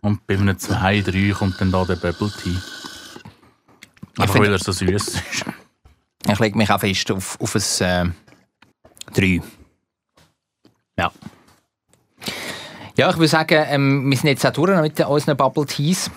[0.00, 2.56] Und bei einem 2, 3 kommt dann da der Bubble Tea.
[4.18, 5.22] Einfach weil er so süß ist.
[6.26, 8.14] Ich lege mich auch fest auf, auf ein
[9.10, 9.42] äh, 3.
[10.98, 11.12] Ja.
[12.96, 16.10] Ja, ich würde sagen, ähm, wir sind jetzt auch durch mit unseren Bubble Teas.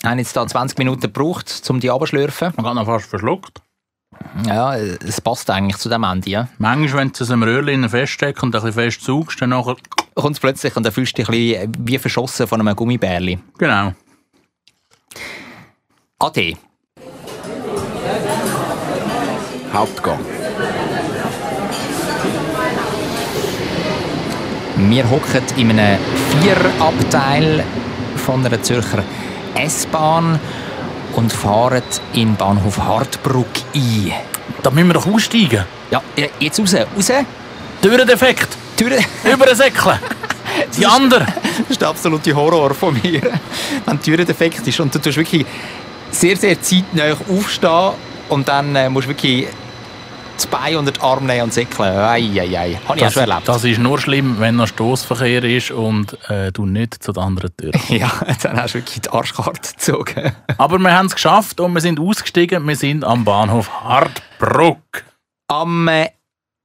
[0.00, 2.52] Wir haben jetzt da 20 Minuten gebraucht, um die abzuschlürfen.
[2.56, 3.62] Man hat noch fast verschluckt.
[4.46, 6.30] Ja, es passt eigentlich zu dem Ende.
[6.30, 6.48] Ja.
[6.58, 9.76] Manchmal, wenn du es im Röhrchen feststeckst und ein bisschen fest saugst, dann nachher...
[10.14, 13.38] Kommt es plötzlich und dann fühlst du dich ein bisschen wie verschossen von einem Gummibärli.
[13.58, 13.92] Genau.
[16.20, 16.54] Ade.
[19.72, 20.20] Hauptgang.
[24.76, 25.98] Wir hocken in einem
[26.40, 27.64] Vierabteil
[28.24, 29.02] von einer Zürcher
[29.56, 30.38] S-Bahn
[31.16, 31.82] und fahren
[32.14, 34.12] in Bahnhof Hartbrugg ein.
[34.62, 35.64] Da müssen wir doch aussteigen.
[35.90, 36.02] Ja,
[36.38, 37.12] jetzt raus, raus.
[37.80, 38.48] Türendefekt.
[38.76, 38.98] Türe.
[39.32, 39.98] Über den Säckle.
[40.76, 41.26] Die andere.
[41.26, 43.20] Das ist der absolute Horror von mir.
[43.86, 45.44] Wenn die Türe defekt ist und du tust wirklich
[46.10, 47.92] sehr, sehr zeitnah aufstehen
[48.28, 49.46] und dann äh, musst du wirklich
[50.34, 51.96] das Bein unter den Arm nehmen und säckeln.
[51.96, 52.78] Eieiei.
[52.86, 53.48] Habe ich auch schon erlebt.
[53.48, 57.56] das ist nur schlimm, wenn noch Stoßverkehr ist und äh, du nicht zu der anderen
[57.56, 57.72] Tür.
[57.88, 58.10] ja,
[58.42, 60.32] dann hast du wirklich die Arschkarte gezogen.
[60.58, 62.66] Aber wir haben es geschafft und wir sind ausgestiegen.
[62.66, 65.04] Wir sind am Bahnhof Hartbruck.
[65.48, 66.08] Am äh,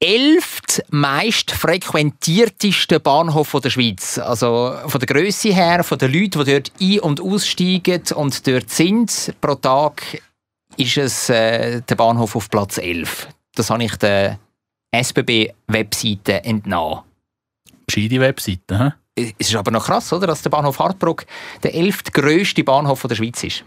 [0.01, 0.84] 11.
[0.91, 4.17] meist frequentiertesten Bahnhof von der Schweiz.
[4.17, 8.69] Also von der Größe her, von den Leuten, die dort ein- und aussteigen und dort
[8.69, 10.21] sind pro Tag,
[10.77, 13.27] ist es äh, der Bahnhof auf Platz 11.
[13.59, 14.39] Das habe ich der
[14.95, 17.01] SBB-Webseite entnommen.
[17.85, 18.79] Gescheite Webseite.
[18.79, 18.91] hä?
[19.37, 21.25] es ist aber noch krass, oder, dass der Bahnhof Hartbruck
[21.61, 23.65] der elft grösste Bahnhof der Schweiz ist.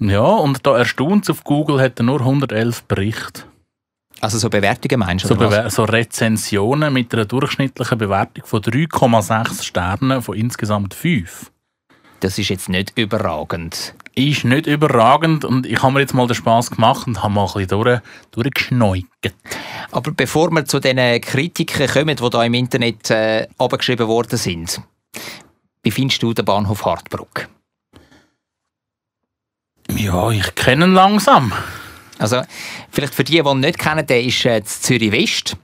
[0.00, 3.44] Ja, und da erstaunt auf Google hat er nur 111 Berichte.
[4.20, 5.28] Also so Bewertungen meinst du?
[5.28, 5.36] So?
[5.36, 11.52] Bewer so Rezensionen mit einer durchschnittlichen Bewertung von 3,6 Sternen von insgesamt 5.
[12.18, 13.94] Das ist jetzt nicht überragend.
[14.20, 17.46] Ist nicht überragend und ich habe mir jetzt mal den Spass gemacht und habe mal
[17.46, 18.00] ein bisschen durch,
[18.32, 19.34] durchgeschneugt.
[19.92, 24.82] Aber bevor wir zu diesen Kritiken kommen, die da im Internet äh, abgeschrieben worden sind,
[25.82, 27.48] wie findest du den Bahnhof Hartbruck?
[29.96, 31.54] Ja, ich kenne ihn langsam.
[32.18, 32.42] Also,
[32.90, 35.56] vielleicht für die, die ihn nicht kennen, der ist äh, Zürich West.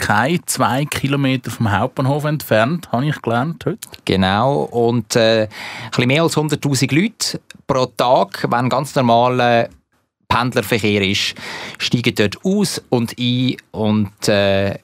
[0.00, 3.78] Keine zwei Kilometer vom Hauptbahnhof entfernt, habe ich gelernt heute.
[4.06, 4.62] Genau.
[4.62, 5.48] Und äh, ein
[5.90, 9.68] bisschen mehr als 100.000 Leute pro Tag, wenn ganz normaler
[10.26, 11.34] Pendlerverkehr ist,
[11.76, 13.56] steigen dort aus und ein.
[13.72, 14.78] Und äh,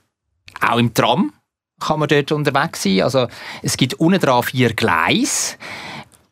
[0.60, 1.32] auch im Tram
[1.80, 3.00] kann man dort unterwegs sein.
[3.00, 3.26] Also,
[3.62, 5.56] es gibt unten dran vier Gleise.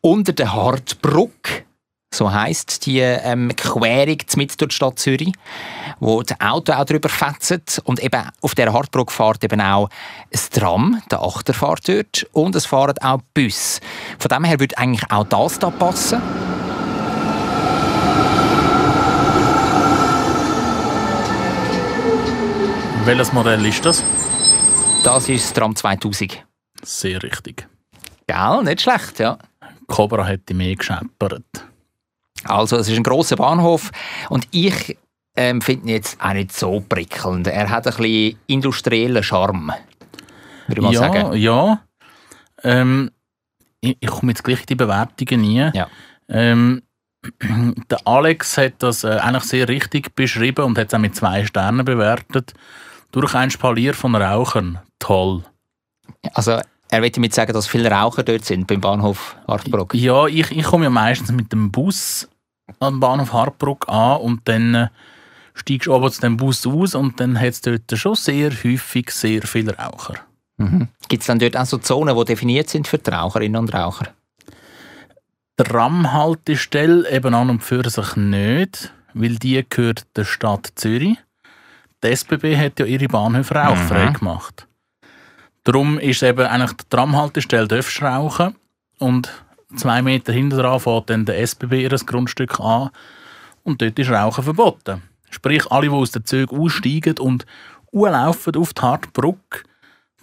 [0.01, 1.63] Unter der Hartbrücke
[2.15, 5.33] so heisst die ähm, Querung mit durch die Stadt Zürich,
[5.99, 7.61] wo die Auto auch drüber fetzen.
[7.83, 9.89] Und eben auf der Hartbrücke fährt eben auch
[10.33, 13.79] ein Tram, der Achter fährt dort, und es fahren auch Bus.
[14.19, 16.21] Von dem her würde eigentlich auch das da passen.
[23.03, 24.03] Welches Modell ist das?
[25.03, 26.43] Das ist das Tram 2000.
[26.81, 27.67] Sehr richtig.
[28.25, 28.63] Gell?
[28.63, 29.37] Nicht schlecht, ja.
[29.85, 31.43] Cobra hätte mehr gescheppert.
[32.45, 33.91] Also, es ist ein großer Bahnhof
[34.29, 34.97] und ich
[35.35, 37.47] ähm, finde ihn jetzt auch nicht so prickelnd.
[37.47, 39.73] Er hat ein bisschen industriellen Charme,
[40.67, 41.37] würde ich mal ja, sagen.
[41.37, 41.81] ja.
[42.63, 43.11] Ähm,
[43.81, 45.69] ich, ich komme jetzt gleich in die Bewertungen nie.
[45.73, 45.87] Ja.
[46.29, 46.83] Ähm,
[47.89, 51.45] der Alex hat das äh, eigentlich sehr richtig beschrieben und hat es auch mit zwei
[51.45, 52.53] Sternen bewertet.
[53.11, 54.79] Durch ein Spalier von Rauchern.
[54.99, 55.43] Toll.
[56.33, 59.93] Also, er will damit sagen, dass viele Raucher dort sind beim Bahnhof Hartbruck.
[59.93, 62.27] Ja, ich, ich komme ja meistens mit dem Bus
[62.79, 64.87] am Bahnhof Hartbruck an und dann äh,
[65.53, 69.11] steigst du oben zu dem Bus aus und dann hat es dort schon sehr häufig
[69.11, 70.15] sehr viele Raucher.
[70.57, 70.87] Mhm.
[71.07, 74.07] Gibt es dann dort auch so Zonen, die definiert sind für die Raucherinnen und Raucher?
[75.59, 81.17] Die Tramhaltestelle eben an und für sich nicht, weil die gehört der Stadt Zürich.
[82.03, 84.13] Die SBB hat ja ihre Bahnhöfe rauchfrei Mhm.
[84.13, 84.67] gemacht.
[85.63, 88.55] Darum ist eben eigentlich die Tramhaltestelle darfst rauchen
[88.99, 89.31] und
[89.75, 92.89] zwei Meter hinter dran fährt dann der SBB ihr Grundstück an
[93.63, 95.01] und dort ist Rauchen verboten.
[95.29, 97.45] Sprich, alle, die aus den Zügen aussteigen und
[97.91, 99.63] laufen auf die Hartbrücke,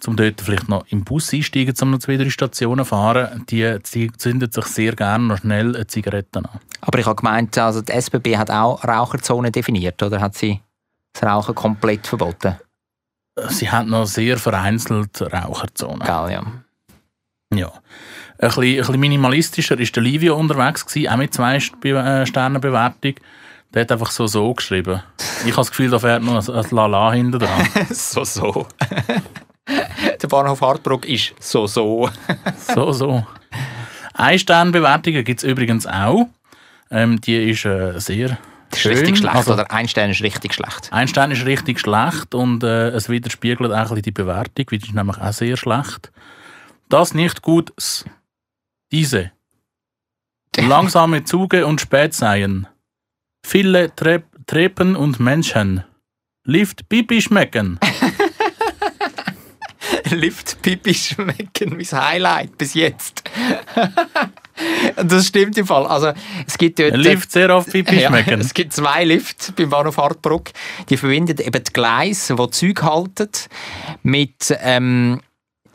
[0.07, 3.79] um dort vielleicht noch im Bus einsteigen, um noch zwei, drei Stationen zu fahren, die,
[3.83, 6.49] zünden sich sehr gerne noch schnell eine Zigarette an.
[6.81, 10.61] Aber ich habe gemeint, also die SBB hat auch Raucherzonen definiert, oder hat sie
[11.13, 12.57] das Rauchen komplett verboten?
[13.49, 15.99] Sie haben noch sehr vereinzelt Raucherzonen.
[15.99, 16.43] Gell, ja.
[17.57, 17.71] Ja.
[18.39, 22.61] Ein bisschen, ein bisschen minimalistischer war der Livio unterwegs, gewesen, auch mit zwei äh, Sternen
[22.61, 23.13] Bewertung.
[23.73, 25.01] Der hat einfach so so geschrieben.
[25.45, 27.67] Ich habe das Gefühl, da fährt noch ein, ein Lala hinten dran.
[27.89, 28.67] so, so.
[30.21, 32.09] Der Bahnhof Hartbruck ist so, so.
[32.73, 33.25] So, so.
[34.13, 36.27] Ein Sternbewertung gibt es übrigens auch.
[36.91, 38.37] Ähm, die ist äh, sehr
[38.69, 38.91] Das ist schön.
[38.93, 39.71] richtig schlecht, Also, oder?
[39.71, 40.89] Ein Stern ist richtig schlecht.
[40.91, 44.79] Ein Stern ist richtig schlecht und äh, es widerspiegelt auch ein bisschen die Bewertung, weil
[44.79, 46.11] die ist nämlich auch sehr schlecht.
[46.93, 47.73] Das nicht gut.
[48.91, 49.31] Diese.
[50.57, 52.67] Langsame Züge und Spätseien.
[53.43, 55.83] Viele Tre Treppen und Menschen.
[56.45, 57.79] Lift Pipi schmecken.
[60.11, 63.23] Lift Pipi schmecken, mein Highlight bis jetzt.
[64.95, 65.87] das stimmt im Fall.
[65.87, 66.13] Also,
[66.45, 66.95] es gibt dort...
[66.95, 68.39] Lift sehr oft Pipi Ja, schmecken.
[68.39, 70.51] es gibt zwei Lifte beim Bahnhof Hartbruck.
[70.89, 73.29] Die verbinden eben die Gleise, die Züge halten,
[74.03, 75.21] mit ähm,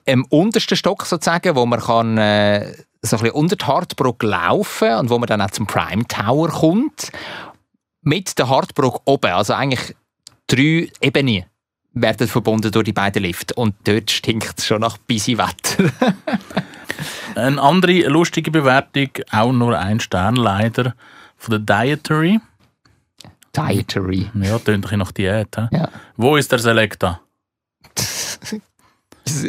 [0.08, 4.92] dem untersten Stock sozusagen, wo man kann, äh, so ein bisschen unter die Hartbrücke laufen
[4.94, 7.12] und wo man dann auch zum Prime Tower kommt.
[8.02, 9.94] Mit der Hartbrücke oben, also eigentlich
[10.46, 11.44] drei Ebenen
[11.92, 13.54] werden verbunden durch die beiden Lifte.
[13.54, 15.90] Und dort stinkt es schon nach busy Wetter.
[17.34, 20.94] Eine andere lustige Bewertung, auch nur ein Stern leider,
[21.36, 22.40] von der Dietary.
[23.54, 24.30] Dietary.
[24.34, 25.56] Ja, tönt ein bisschen nach Diät.
[25.70, 25.88] Ja.
[26.16, 27.20] Wo ist der Selecta?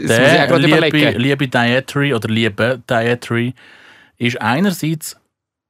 [0.07, 3.53] Der gerade liebe, liebe Dietary oder liebe Dietary
[4.17, 5.17] ist einerseits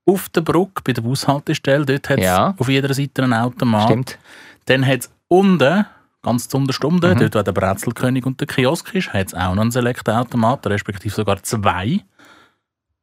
[0.05, 2.55] auf der Brücke bei der Bushaltestelle, dort hat es Ja.
[2.57, 3.83] auf jeder Seite einen Automat.
[3.83, 4.17] Stimmt.
[4.65, 5.85] Dann hat es unten,
[6.23, 7.19] ganz zu Unterstunde, Mhm.
[7.19, 11.13] dort wo der Brezelkönig und der Kiosk ist, hat es auch noch einen Select-Automat, respektive
[11.13, 11.99] sogar zwei.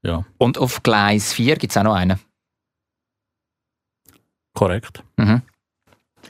[0.03, 2.19] Ja, Und auf Gleis 4 gibt es auch noch einen.
[4.55, 5.03] korrekt.
[5.17, 5.43] Mhm.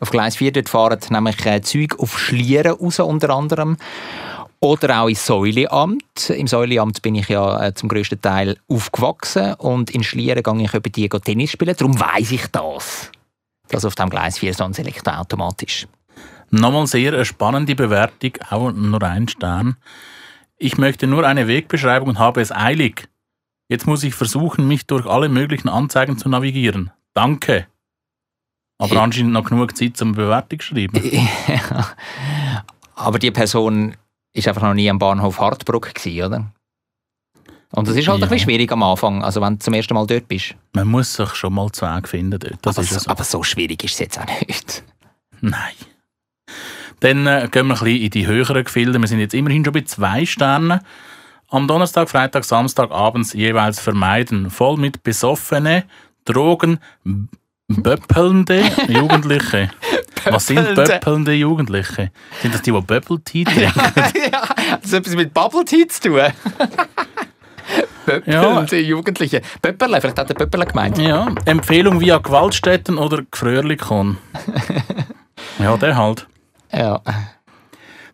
[0.01, 3.77] Auf Gleis 4 dort fahren nämlich äh, Züge auf Schlieren raus, unter anderem.
[4.67, 6.31] Oder auch ins Säuleamt.
[6.31, 10.75] Im Säuleamt bin ich ja äh, zum grössten Teil aufgewachsen und in Schlieren gehe ich
[10.75, 11.75] über die Tennis spielen.
[11.77, 13.11] Darum weiss ich das,
[13.69, 15.89] dass auf dem Gleis 4 so ein Elektroautomat ist.
[16.51, 19.77] Nochmal sehr eine spannende Bewertung, auch nur ein Stern.
[20.59, 23.09] Ich möchte nur eine Wegbeschreibung und habe es eilig.
[23.69, 26.93] Jetzt muss ich versuchen, mich durch alle möglichen Anzeigen zu navigieren.
[27.15, 27.67] Danke.
[28.79, 29.03] Aber Ja.
[29.03, 31.03] anscheinend noch genug Zeit zum Bewertung schreiben.
[31.49, 31.95] Ja.
[32.95, 33.95] Aber die Person
[34.37, 36.53] ist einfach noch nie am Bahnhof Hartbruck gewesen, oder?
[37.73, 38.27] Und das ist halt Ja.
[38.27, 40.55] ein bisschen schwierig am Anfang, also wenn du zum ersten Mal dort bist.
[40.75, 42.59] Man muss sich schon mal zu Weg finden dort.
[42.63, 43.11] Das aber, so, so.
[43.11, 44.83] aber so schwierig ist es jetzt auch nicht.
[45.41, 45.75] Nein.
[47.01, 48.99] Dann äh, gehen wir ein bisschen in die höheren Gefilde.
[48.99, 50.81] Wir sind jetzt immerhin schon bei zwei Sternen.
[51.49, 54.51] Am Donnerstag, Freitag, Samstag abends jeweils vermeiden.
[54.51, 55.85] Voll mit besoffene,
[56.25, 56.79] Drogen,
[57.69, 59.71] böppelnde Jugendliche.
[60.25, 60.85] Was sind Böppelnde.
[60.85, 62.11] böppelnde Jugendliche?
[62.43, 63.73] Sind das die, die Bubble Tea trinken?
[64.33, 64.43] ja,
[64.83, 66.21] das hat etwas mit Bubble Tea zu tun.
[68.07, 69.43] Pöppelnde Jugendliche.
[69.61, 70.99] Pöpperle, vielleicht hat der Pöpperle gemeint.
[70.99, 74.19] Ja, Empfehlung via Gewaltstätten oder Gfröhrlikon.
[75.59, 76.27] ja, der halt.
[76.73, 77.01] Ja.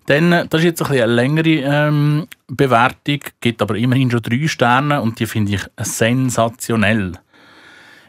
[0.07, 4.23] Dann, äh, das ist jetzt ein bisschen eine längere ähm, Bewertung, gibt aber immerhin schon
[4.23, 7.13] drei Sterne und die finde ich sensationell.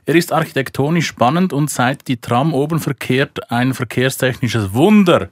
[0.06, 5.30] Er ist architektonisch spannend und seit die Tram oben verkehrt ein verkehrstechnisches Wunder.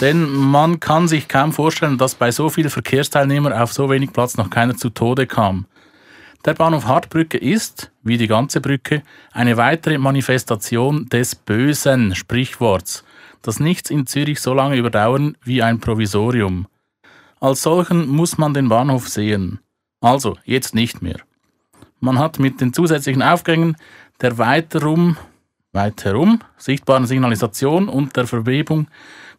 [0.00, 4.38] Denn man kann sich kaum vorstellen, dass bei so vielen Verkehrsteilnehmern auf so wenig Platz
[4.38, 5.66] noch keiner zu Tode kam.
[6.46, 13.04] Der Bahnhof Hartbrücke ist, wie die ganze Brücke, eine weitere Manifestation des bösen Sprichworts,
[13.42, 16.66] dass nichts in Zürich so lange überdauern wie ein Provisorium.
[17.40, 19.60] Als solchen muss man den Bahnhof sehen.
[20.00, 21.20] Also, jetzt nicht mehr.
[22.04, 23.76] Man hat mit den zusätzlichen Aufgängen
[24.20, 25.16] der weiterum,
[25.70, 28.88] weiterum sichtbaren Signalisation und der Verbebung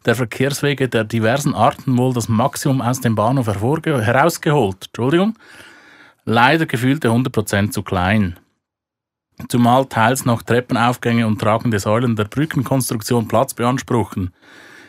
[0.06, 4.86] der Verkehrswege der diversen Arten wohl das Maximum aus dem Bahnhof herausgeholt.
[4.86, 5.34] Entschuldigung.
[6.24, 8.38] Leider gefühlte 100% zu klein.
[9.48, 14.32] Zumal teils noch Treppenaufgänge und tragende Säulen der Brückenkonstruktion Platz beanspruchen.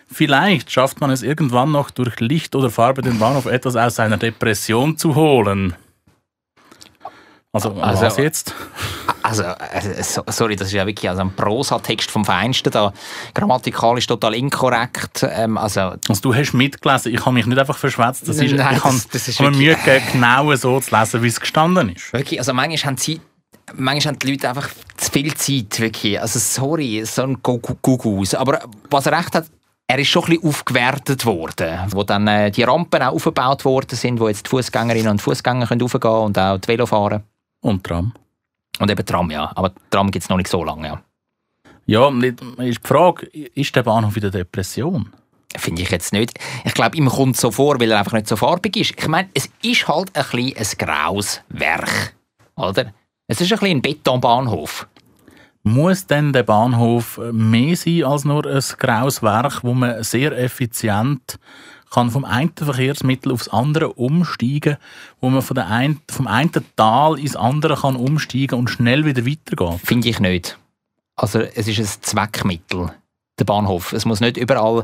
[0.08, 4.18] Vielleicht schafft man es irgendwann noch durch Licht oder Farbe den Bahnhof etwas aus seiner
[4.18, 5.76] Depression zu holen.
[7.56, 8.54] Also, Also- was jetzt?
[9.24, 9.44] Also,
[10.02, 12.91] so, sorry, das ist ja wirklich also ein Prosatext vom Feinsten da.
[13.34, 15.26] Grammatikalisch total inkorrekt.
[15.28, 18.28] Ähm, also, Also, du hast mitgelesen, ich habe mich nicht einfach verschwätzt.
[18.28, 21.89] Das ist, Nein, ich habe, mir Mühe gegeben, genau so zu lesen, wie es gestanden
[21.96, 22.12] ist.
[22.12, 23.22] wirklich, also manchmal haben, sie,
[23.74, 25.80] manchmal haben die Leute einfach zu viel Zeit.
[25.80, 26.20] Wirklich.
[26.22, 28.36] Also, sorry, so ein Gugus.
[28.36, 29.46] Aber was er recht hat,
[29.88, 31.80] er ist schon ein bisschen aufgewertet worden.
[31.91, 35.68] Wo dann äh, die Rampen auch aufgebaut worden sind, wo jetzt die Fußgängerinnen und Fußgänger
[35.68, 37.24] können raufgehen können und auch die Velofahren.
[37.62, 38.13] Und Tram.
[38.80, 39.52] Und eben Tram, ja.
[39.56, 41.02] Aber Tram gibt es noch nicht so lange, ja.
[41.88, 42.39] Ja, ist
[42.84, 45.13] die Frage, ist der Bahnhof in der Depression?
[45.56, 46.38] Finde ich jetzt nicht.
[46.63, 48.94] Ich glaube, ihm kommt so vor, weil er einfach nicht so farbig ist.
[48.98, 52.15] Ich meine, es ist halt ein bisschen ein graues Werk.
[52.56, 52.94] Oder?
[53.28, 54.88] Es ist ein bisschen ein Betonbahnhof.
[55.63, 61.39] Muss denn der Bahnhof mehr sein als nur ein graues Werk, wo man sehr effizient
[61.91, 64.78] kann vom einen Verkehrsmittel aufs andere umsteigen,
[65.21, 69.26] wo man von der ein, vom einen Tal ins andere kann umsteigen und schnell wieder
[69.26, 69.80] weitergehen?
[69.80, 70.58] Finde ich nicht.
[71.15, 72.91] Also, es ist ein Zweckmittel,
[73.39, 73.93] der Bahnhof.
[73.93, 74.84] Es muss nicht überall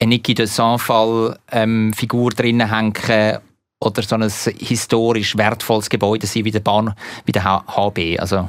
[0.00, 3.38] eine Niki de Saint-Fall-Figur drinnen hängen
[3.80, 6.94] oder so ein historisch wertvolles Gebäude sein wie der, Bahn,
[7.26, 8.18] wie der H- HB.
[8.18, 8.48] Also,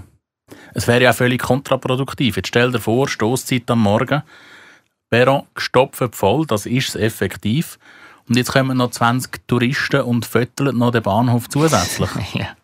[0.74, 2.38] Es wäre ja völlig kontraproduktiv.
[2.38, 4.24] Jetzt stell dir vor, Stoßzeit am Morgen,
[5.12, 7.78] Perron gestopft voll, das ist es effektiv.
[8.28, 12.10] Und jetzt kommen noch 20 Touristen und föteln noch den Bahnhof zusätzlich.
[12.34, 12.56] ja.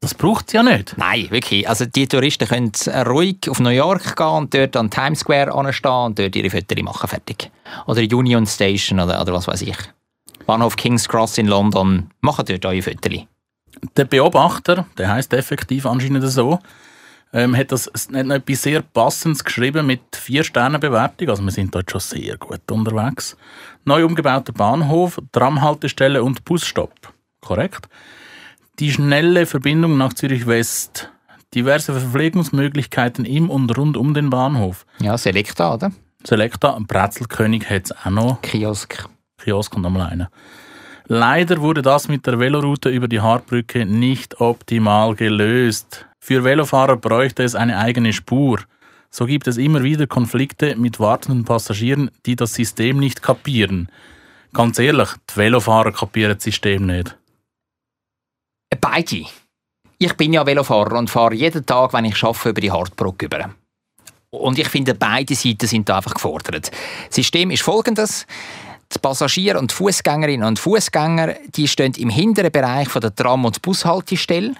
[0.00, 0.96] Das braucht es ja nicht.
[0.96, 1.68] Nein, wirklich.
[1.68, 2.72] Also die Touristen können
[3.06, 6.82] ruhig auf New York gehen und dort an Times Square anstehen und dort ihre Fotos
[6.82, 7.50] machen, fertig.
[7.86, 9.76] Oder Union Station oder, oder was weiß ich.
[10.44, 13.26] Bahnhof King's Cross in London, machen dort eure Fotos.
[13.96, 16.58] Der Beobachter, der heißt effektiv anscheinend so,
[17.32, 21.28] ähm, hat das hat noch etwas sehr Passendes geschrieben mit vier Sternen Bewertung.
[21.28, 23.36] Also wir sind dort schon sehr gut unterwegs.
[23.84, 27.12] Neu umgebauter Bahnhof, Tramhaltestelle und Busstopp.
[27.40, 27.88] Korrekt.
[28.78, 31.10] Die schnelle Verbindung nach Zürich West.
[31.54, 34.84] Diverse Verpflegungsmöglichkeiten im und rund um den Bahnhof.
[35.00, 35.92] Ja, Selecta, oder?
[36.24, 38.42] Selecta, Brezelkönig hat es auch noch.
[38.42, 39.08] Kiosk.
[39.38, 40.30] Kiosk und nochmal einer.
[41.06, 46.07] Leider wurde das mit der Veloroute über die Hartbrücke nicht optimal gelöst.
[46.20, 48.60] Für Velofahrer bräuchte es eine eigene Spur.
[49.10, 53.88] So gibt es immer wieder Konflikte mit wartenden Passagieren, die das System nicht kapieren.
[54.52, 57.16] Ganz ehrlich, die Velofahrer kapieren das System nicht.
[58.80, 59.24] Beide.
[59.98, 63.50] Ich bin ja Velofahrer und fahre jeden Tag, wenn ich arbeite, über die Hartbrücke über.
[64.30, 66.70] Und ich finde, beide Seiten sind da einfach gefordert.
[67.06, 68.26] Das System ist folgendes.
[68.94, 73.60] Die Passagiere und Fußgängerinnen und Fußgänger, die stehen im hinteren Bereich von der Tram- und
[73.60, 74.54] Bushaltestelle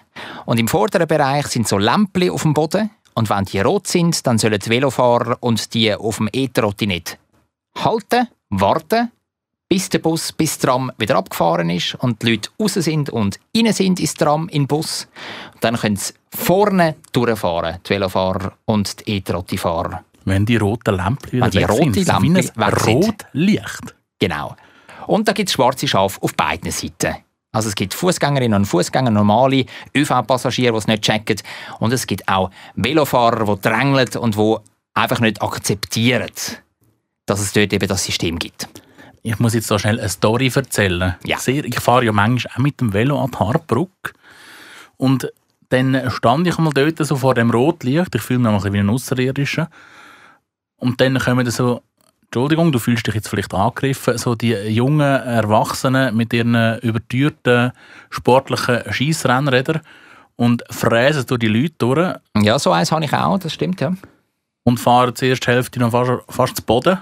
[0.45, 4.27] und im vorderen Bereich sind so Lämpchen auf dem Boden und wenn die rot sind,
[4.27, 7.19] dann sollen die Velofahrer und die auf dem E-Trottinett
[7.79, 9.11] halten, warten,
[9.69, 13.41] bis der Bus, bis das Tram wieder abgefahren ist und die Leute raus sind und
[13.57, 15.09] rein sind ins Tram, in den Bus.
[15.55, 20.05] Und dann können sie vorne durchfahren, die Velofahrer und die E-Trotti-Fahrer.
[20.25, 22.73] Wenn die roten Lämpchen wieder Wenn die weg roten sind, Lämpchen wie ein.
[22.75, 23.95] Rotlicht.
[24.19, 24.57] Genau.
[25.07, 27.17] Und da gibt es schwarze Schafe auf beiden Seiten.
[27.51, 29.65] Also es gibt Fußgängerinnen und Fußgänger, normale
[29.97, 31.41] ÖV-Passagiere, die es nicht checken.
[31.81, 34.57] Und es gibt auch Velofahrer, die drängeln und die
[34.95, 36.31] einfach nicht akzeptieren,
[37.27, 38.69] dass es dort eben das System gibt.
[39.23, 41.17] Ich muss jetzt da schnell eine Story erzählen.
[41.25, 41.39] Ja.
[41.39, 44.13] Sehr, ich fahre ja manchmal auch mit dem Velo an die Hartbrücke.
[44.97, 45.33] Und
[45.71, 48.15] dann stand ich mal dort so vor dem Rotlicht.
[48.15, 49.71] Ich fühle mich ein bisschen wie ein Außerirdischer.
[50.77, 51.83] Und dann kommen so,
[52.29, 57.73] Entschuldigung, du fühlst dich jetzt vielleicht angegriffen, so die jungen Erwachsenen mit ihren überteuerten
[58.11, 59.81] sportlichen Scheissrennrädern
[60.37, 63.95] und fräsen durch die Leute durch Ja, so eins habe ich auch, das stimmt, ja.
[64.63, 66.99] und fahren zuerst die Hälfte noch fast, fast zu Boden.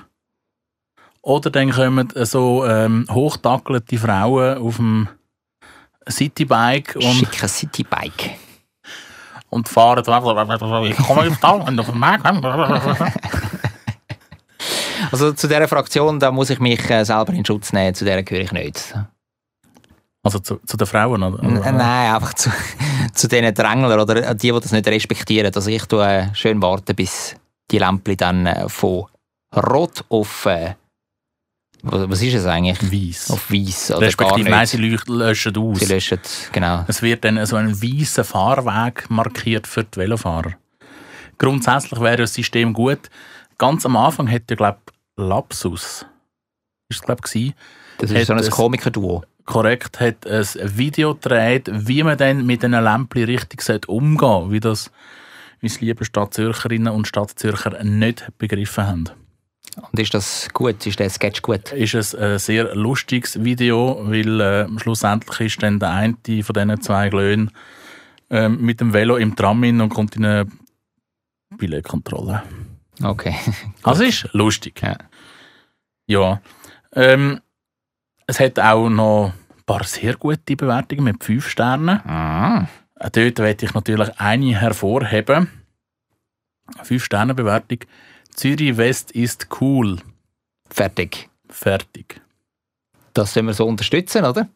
[1.22, 5.08] Oder dann kommen so ähm, hochtackelte Frauen auf dem
[6.08, 8.36] Citybike und, Schicke Citybike.
[9.50, 10.04] und fahren
[10.84, 12.24] ich komme jetzt da und auf den Markt.
[15.12, 18.22] Also zu dieser Fraktion, da muss ich mich äh, selber in Schutz nehmen, zu der
[18.22, 18.94] gehöre ich nicht.
[20.22, 21.42] Also zu, zu den Frauen, oder?
[21.42, 22.50] N- Nein, einfach zu,
[23.14, 25.52] zu diesen Dränglern oder die, die das nicht respektieren.
[25.54, 27.36] Also ich tue äh, schön warten, bis
[27.70, 29.04] die Lämpchen dann äh, von
[29.54, 30.74] rot auf äh,
[31.82, 32.82] was ist es eigentlich?
[32.90, 33.30] Weiss.
[33.30, 35.78] Auf weiß oder gar Respektive, nein, sie löschen aus.
[35.78, 36.18] Sie löschen,
[36.50, 36.84] genau.
[36.88, 40.54] Es wird dann so ein weißer Fahrweg markiert für die Velofahrer.
[41.38, 43.10] Grundsätzlich wäre das System gut.
[43.58, 46.06] Ganz am Anfang hätte, glaube ich, Lapsus,
[46.88, 47.54] ist es, glaube ich,
[47.98, 49.24] Das ist so ein Komiker-Duo.
[49.44, 50.44] korrekt hat ein
[50.76, 54.90] Video gedreht, wie man dann mit diesen Lämpchen richtig umgehen sollte, wie das
[55.62, 59.04] unsere lieben Stadtzürcherinnen und Stadtzürcher nicht begriffen haben.
[59.76, 60.86] Und ist das gut?
[60.86, 61.72] Ist der Sketch gut?
[61.72, 66.80] Ist es ein sehr lustiges Video, weil äh, schlussendlich ist dann der eine von diesen
[66.80, 67.50] zwei Glöhnen
[68.30, 70.46] ähm, mit dem Velo im Tram hin und kommt in eine
[71.56, 72.42] Billetkontrolle.
[73.02, 73.36] Okay.
[73.82, 74.80] Also ist lustig.
[74.82, 74.96] Ja.
[76.06, 76.40] Ja.
[76.92, 77.40] Ähm,
[78.26, 82.00] es hat auch noch ein paar sehr gute Bewertungen mit 5 Sternen.
[82.06, 82.68] Ah.
[83.12, 85.48] Dort möchte ich natürlich eine hervorheben.
[86.82, 87.78] 5-Sterne-Bewertung.
[88.34, 89.98] Zürich West ist cool.
[90.68, 91.28] Fertig.
[91.48, 92.20] Fertig.
[93.14, 94.48] Das sollen wir so unterstützen, oder?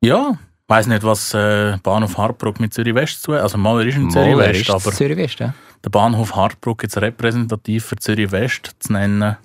[0.00, 0.38] Ja,
[0.68, 4.36] weiß nicht, was äh, Bahnhof Hartbruck mit Zürich West zu Also mal ist in Zürich
[4.36, 5.54] West, aber Zürich West, ja.
[5.84, 9.36] Der Bahnhof Hartbruck jetzt repräsentativ für Zürich West zu nennen,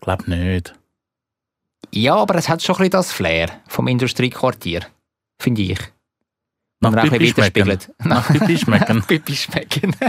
[0.00, 0.74] glaube nicht.
[1.90, 4.86] Ja, aber es hat schon ein bisschen das Flair vom Industriequartier.
[5.40, 5.78] Finde ich.
[6.80, 7.78] Nach Pipi bisschen schmecken.
[8.04, 9.02] Nach Pipi schmecken.
[9.02, 9.94] Pipi schmecken.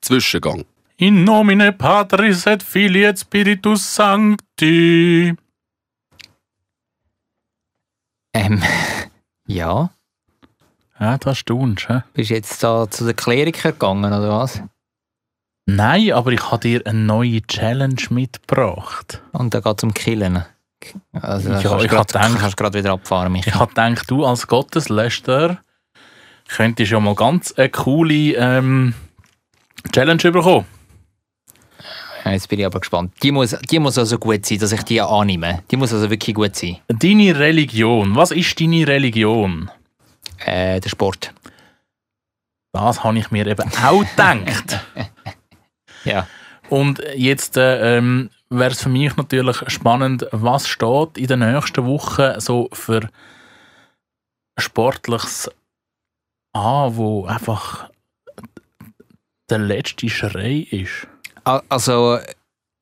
[0.00, 0.64] Zwischengang.
[0.96, 5.34] In nomine Patris et Filii et Spiritus Sancti.
[8.34, 8.62] ähm,
[9.54, 9.90] ja.
[10.98, 12.02] Ja, das staunst, hä?
[12.12, 14.62] Bist du jetzt da zu den Klerikern gegangen, oder was?
[15.66, 19.22] Nein, aber ich habe dir eine neue Challenge mitgebracht.
[19.32, 20.44] Und da geht es um Killen.
[21.12, 23.48] Also, Ja, ich grad- gedacht- kannst gerade wieder abfahren, Michi.
[23.50, 25.58] Ich habe gedacht, du als Gottesläster
[26.48, 28.94] könntest ja mal ganz eine coole ähm,
[29.92, 30.66] Challenge bekommen.
[32.32, 33.12] Jetzt bin ich aber gespannt.
[33.22, 35.62] Die muss, die muss also gut sein, dass ich die annehme.
[35.70, 36.78] Die muss also wirklich gut sein.
[36.88, 38.14] Deine Religion.
[38.16, 39.70] Was ist deine Religion?
[40.44, 41.32] Äh, der Sport.
[42.72, 44.80] Das habe ich mir eben auch gedacht.
[46.04, 46.26] Ja.
[46.68, 51.84] Und jetzt äh, ähm, wäre es für mich natürlich spannend, was steht in den nächsten
[51.84, 53.08] Wochen so für
[54.56, 55.50] Sportliches
[56.52, 57.90] an, wo einfach
[59.48, 61.08] der letzte Schrei ist.
[61.44, 62.18] Also,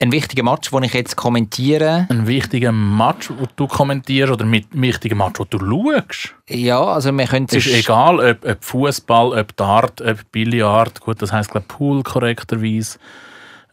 [0.00, 2.06] ein wichtiger Match, den ich jetzt kommentiere.
[2.08, 6.34] Ein wichtiger Match, den du kommentierst, oder mit einem wichtigen Match, den du schaust.
[6.48, 11.20] Ja, also wir können Es ist egal, ob, ob Fußball, ob Dart, ob Billard, gut,
[11.20, 12.98] das heisst, glaube Pool korrekterweise.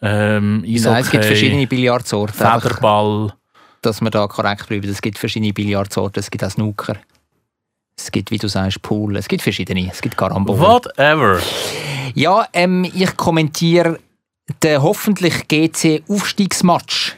[0.02, 2.36] Ähm, Nein, es gibt verschiedene Billardsorten.
[2.36, 3.34] Federball.
[3.82, 4.90] Dass wir da korrekt bleiben.
[4.90, 6.20] Es gibt verschiedene Billardsorten.
[6.20, 6.96] Es gibt auch Snooker.
[7.98, 9.16] Es gibt, wie du sagst, Pool.
[9.16, 9.90] Es gibt verschiedene.
[9.92, 10.60] Es gibt Karambol.
[10.60, 11.40] Whatever.
[12.14, 14.00] Ja, ähm, ich kommentiere
[14.64, 17.18] den hoffentlich GC-Aufstiegsmatch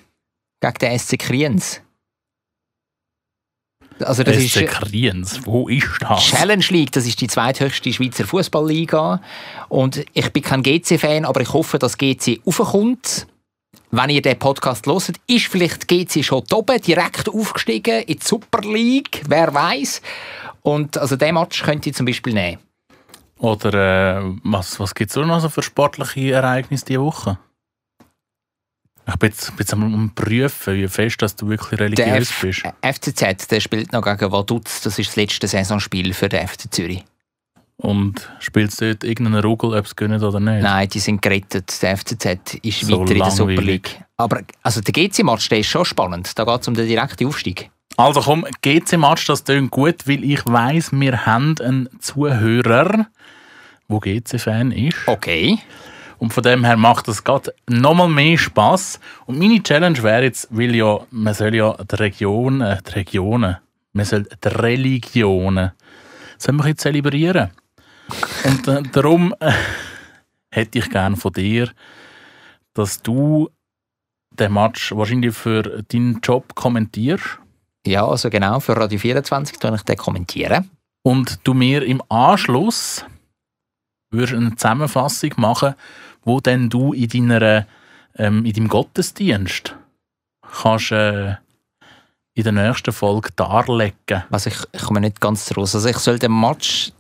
[0.61, 1.81] gegen den SC Kriens.
[3.99, 6.23] Also das SC ist Kriens, wo ist das?
[6.23, 9.21] Challenge League, das ist die zweithöchste Schweizer Fußballliga.
[9.69, 13.27] Und ich bin kein GC-Fan, aber ich hoffe, dass GC aufkommt.
[13.89, 18.25] Wenn ihr den Podcast hört, ist vielleicht GC schon da oben, direkt aufgestiegen in die
[18.25, 20.01] Super League, wer weiß.
[20.61, 22.59] Und also den Match könnt ihr zum Beispiel nehmen.
[23.39, 27.37] Oder äh, was, was gibt es noch so für sportliche Ereignisse diese Woche?
[29.07, 32.63] Ich bin jetzt, bin jetzt am prüfen, wie fest dass du wirklich religiös bist.
[32.81, 37.05] FCZ der spielt noch gegen Vaduz, das ist das letzte Saisonspiel für den FC Zürich.
[37.77, 40.63] Und spielst du dort irgendeinen Rugel, ob es gönnt oder nicht?
[40.63, 41.79] Nein, die sind gerettet.
[41.83, 43.61] Der FCZ ist So weiter in der Super.
[43.61, 44.03] League.
[44.17, 46.37] Aber also der GC-Match der ist schon spannend.
[46.37, 47.69] Da geht es um den direkten Aufstieg.
[47.95, 53.07] Also komm, GC-Match, das klingt gut, weil ich weiss, wir haben einen Zuhörer,
[53.89, 54.97] der GC-Fan ist.
[55.07, 55.59] Okay.
[56.19, 58.99] Und von dem her macht das gerade nochmal mehr Spass.
[59.25, 63.57] Und meine Challenge wäre jetzt, weil ja, man soll ja die Region, äh, die Regionen,
[63.93, 65.71] man soll die Religionen,
[66.37, 67.51] soll man jetzt zelebrieren.
[68.45, 69.51] Und äh, darum äh,
[70.51, 71.69] hätte ich gerne von dir,
[72.73, 73.49] dass du
[74.31, 77.39] den Match wahrscheinlich für deinen Job kommentierst
[77.85, 80.69] Ja, also genau, für Radio 24 tue ich den kommentieren.
[81.03, 83.03] und du mir im Anschluss
[84.11, 85.75] würdest eine Zusammenfassung machen,
[86.23, 87.67] wo denn du in deiner
[88.17, 89.75] ähm, in deinem Gottesdienst
[90.61, 91.35] kannst äh,
[92.33, 94.23] in der nächsten Folge darlegen.
[94.29, 95.75] Also ich, ich komme nicht ganz raus.
[95.75, 96.91] Also ich soll den Match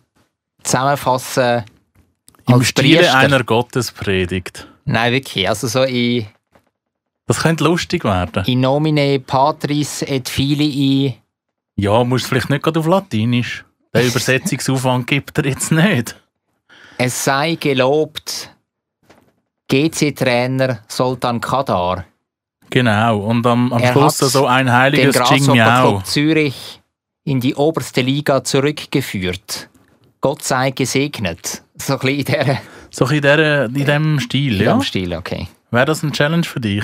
[0.63, 1.63] zusammenfassen
[2.47, 3.17] Im Stile Priester.
[3.17, 4.67] einer Gottespredigt.
[4.85, 5.47] Nein, wirklich.
[5.47, 6.25] Also so in,
[7.25, 8.45] Das könnte lustig werden.
[8.45, 11.15] in nomine patris et filii.
[11.75, 13.63] Ja, musst du vielleicht nicht gerade auf Latinisch.
[13.93, 16.15] Der Übersetzungsaufwand gibt er jetzt nicht.
[16.97, 18.49] Es sei gelobt
[19.69, 22.05] GC-Trainer Sultan Kadar.
[22.69, 23.19] Genau.
[23.19, 25.15] Und am, am Er Schluss so ein heiliges.
[25.15, 26.81] Club Zürich
[27.23, 29.69] in die oberste Liga zurückgeführt.
[30.21, 31.61] Gott sei gesegnet.
[31.77, 34.73] So ein bisschen in, der, So ein in, dieser- in diesem Stil, in ja.
[34.73, 35.47] dem Stil, okay.
[35.71, 36.83] Wäre das eine Challenge für dich?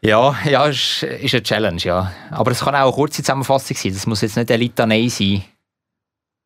[0.00, 2.12] Ja, ja, ist, ist eine Challenge, ja.
[2.30, 3.92] Aber es kann auch eine kurze Zusammenfassung sein.
[3.94, 5.44] Das muss jetzt nicht eine Litanei sein.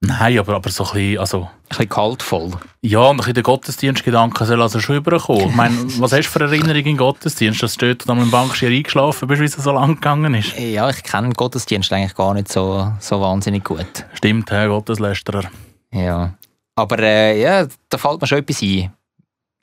[0.00, 2.52] Nein, aber, aber so ein bisschen, also, Ein bisschen kaltvoll.
[2.82, 5.48] ja, und ein bisschen der Gottesdienstgedanke soll also schon überkommen.
[5.48, 9.26] Ich meine, was hast du für Erinnerungen im Gottesdienst, dass du dort am Bankschier eingeschlafen
[9.26, 10.56] bist, wie es so lang gegangen ist?
[10.56, 14.04] Ja, ich kenne Gottesdienst eigentlich gar nicht so, so wahnsinnig gut.
[14.14, 15.50] Stimmt, Herr Gotteslästerer.
[15.90, 16.34] Ja.
[16.76, 18.92] Aber äh, ja, da fällt mir schon etwas ein.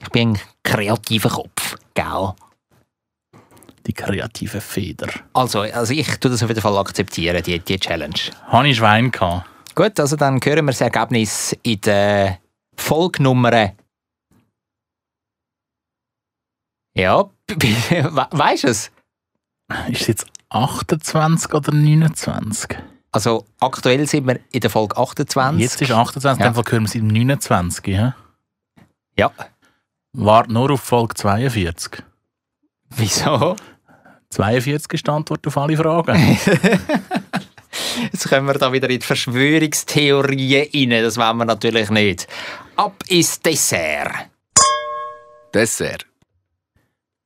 [0.02, 2.34] Ich bin ein kreativer Kopf, gell?
[3.88, 5.08] Die kreative Feder.
[5.32, 8.16] Also, also ich tue das auf jeden Fall akzeptieren, die, die Challenge.
[8.48, 9.46] Habe ich Schwein gehabt.
[9.76, 12.40] Gut, also dann hören wir das Ergebnis in der
[12.78, 13.74] Folgenummer.
[16.96, 18.92] Ja, we weißt du es?
[19.90, 22.78] Ist es jetzt 28 oder 29?
[23.12, 25.62] Also aktuell sind wir in der Folge 28.
[25.62, 26.48] Jetzt ist 28, Ja.
[26.48, 27.86] in dem Fall hören wir es im 29.
[27.88, 28.14] hä?
[29.18, 29.32] Ja.
[30.14, 32.02] Wart nur auf Folge 42.
[32.92, 33.58] Wieso?
[34.30, 36.38] 42 ist die Antwort auf alle Fragen.
[38.12, 41.04] Jetzt kommen wir da wieder in die Verschwörungstheorien rein.
[41.04, 42.28] Das wollen wir natürlich nicht.
[42.76, 44.30] Ab ins Dessert.
[45.54, 46.06] Dessert.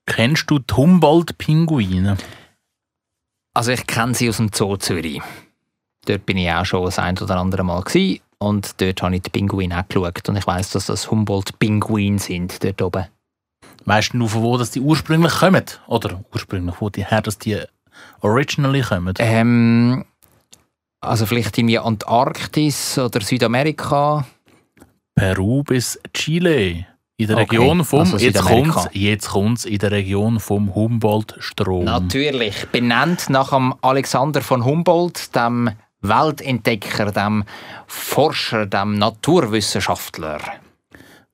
[0.06, 2.18] Kennst du die Humboldt-Pinguine?
[3.54, 5.22] Also ich kenne sie aus dem Zoo Zürich.
[6.06, 8.22] Dort bin ich auch schon das ein oder andere Mal gewesen.
[8.38, 10.30] Und dort habe ich die Pinguine auch geschaut.
[10.30, 13.08] Und ich weiss, dass das Humboldt-Pinguine sind, dort oben.
[13.86, 15.66] Weißt du, von wo das die ursprünglich kommen?
[15.88, 17.62] Oder ursprünglich, wo die her, dass die
[18.22, 19.14] originally kommen?
[19.20, 20.06] Ähm,
[21.02, 24.26] also vielleicht in die Antarktis oder Südamerika.
[25.16, 26.86] Peru bis Chile.
[27.18, 31.84] In der Okay, Region vom, also jetzt kommt's, jetzt kommt's, in der Region vom Humboldt-Strom.
[31.84, 35.70] Natürlich, benannt nach dem Alexander von Humboldt, dem
[36.00, 37.44] Weltentdecker, dem
[37.88, 40.40] Forscher, dem Naturwissenschaftler.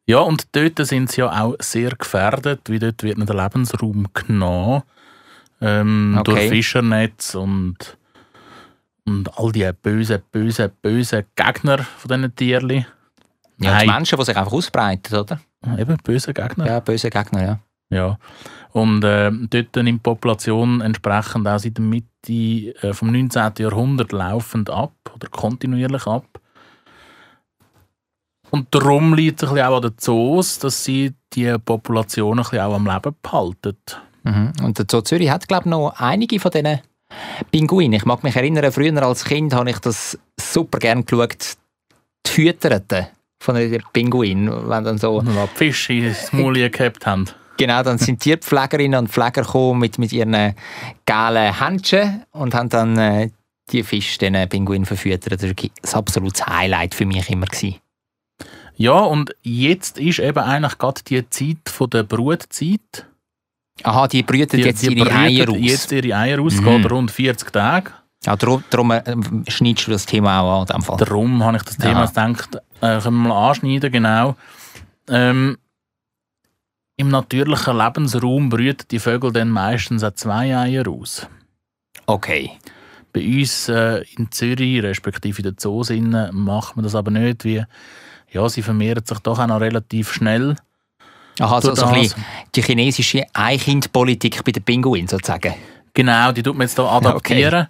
[0.07, 4.81] Ja, und dort sind sie ja auch sehr gefährdet, weil dort wird der Lebensraum genommen.
[5.61, 6.31] Ähm, Okay.
[6.31, 7.97] Durch Fischernetz und,
[9.05, 12.85] und all die bösen, bösen, bösen Gegner von diesen Tierchen.
[13.59, 13.87] Ja, die.
[13.87, 15.39] Menschen, die sich einfach ausbreiten, oder?
[15.77, 16.65] Eben, böse Gegner.
[16.65, 17.59] Ja, böse Gegner, ja.
[17.89, 18.17] Ja.
[18.71, 22.09] Und äh, dort nimmt die Population entsprechend auch seit der Mitte
[22.81, 23.53] äh, vom 19.
[23.59, 26.25] Jahrhundert laufend ab oder kontinuierlich ab.
[28.51, 32.43] Und darum liegt es ein bisschen auch an den Zoos, dass sie die Population ein
[32.43, 33.77] bisschen auch am Leben behalten.
[34.23, 34.53] Mhm.
[34.63, 36.79] Und der Zoo Zürich hat, glaube ich, noch einige von diesen
[37.51, 37.93] Pinguinen.
[37.93, 41.57] Ich mag mich erinnern, früher als Kind habe ich das super gerne geschaut.
[42.25, 43.07] Die Fütterten
[43.39, 44.69] von den Pinguinen.
[44.69, 47.25] Wenn dann so, die Fische ins Maul gehabt haben.
[47.57, 50.55] genau, dann sind Tierpflegerinnen und Pfleger gekommen mit, mit ihren
[51.05, 53.29] gelben Händchen und haben dann äh,
[53.71, 55.37] die Fische, den Pinguin verfüttern.
[55.37, 57.45] Das war ein absolutes Highlight für mich immer.
[57.45, 57.75] Gewesen.
[58.77, 63.05] Ja, und jetzt ist eben eigentlich gerade die Zeit von der Brutzeit.
[63.83, 65.57] Aha, die brüten jetzt ihre brüten Eier aus.
[65.59, 66.65] jetzt ihre Eier aus, Mhm.
[66.81, 67.91] geht rund 40 Tage.
[68.25, 69.03] Ja, darum, darum äh,
[69.47, 70.65] schneidest du das Thema auch an.
[70.67, 70.97] dem Fall.
[70.97, 72.27] Darum habe ich das Thema Aha.
[72.27, 74.35] gedacht, äh, können wir mal anschneiden, genau.
[75.09, 75.57] Ähm,
[76.97, 81.27] Im natürlichen Lebensraum brüten die Vögel dann meistens auch zwei Eier aus.
[82.05, 82.51] Okay.
[83.11, 87.43] Bei uns äh, in Zürich, respektive in den Zoos, innen, macht man das aber nicht,
[87.43, 87.63] wie
[88.31, 90.55] ja, sie vermehren sich doch auch noch relativ schnell.
[91.39, 92.23] Aha, so, Durch so ein bisschen
[92.55, 95.53] die chinesische Einkindpolitik bei den Pinguinen sozusagen.
[95.93, 97.67] Genau, die tut man jetzt hier adaptieren.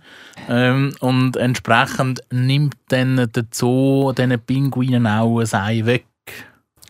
[0.50, 6.06] Ähm, und entsprechend nimmt dann der Zoo diesen Pinguinen auch ein Ei weg.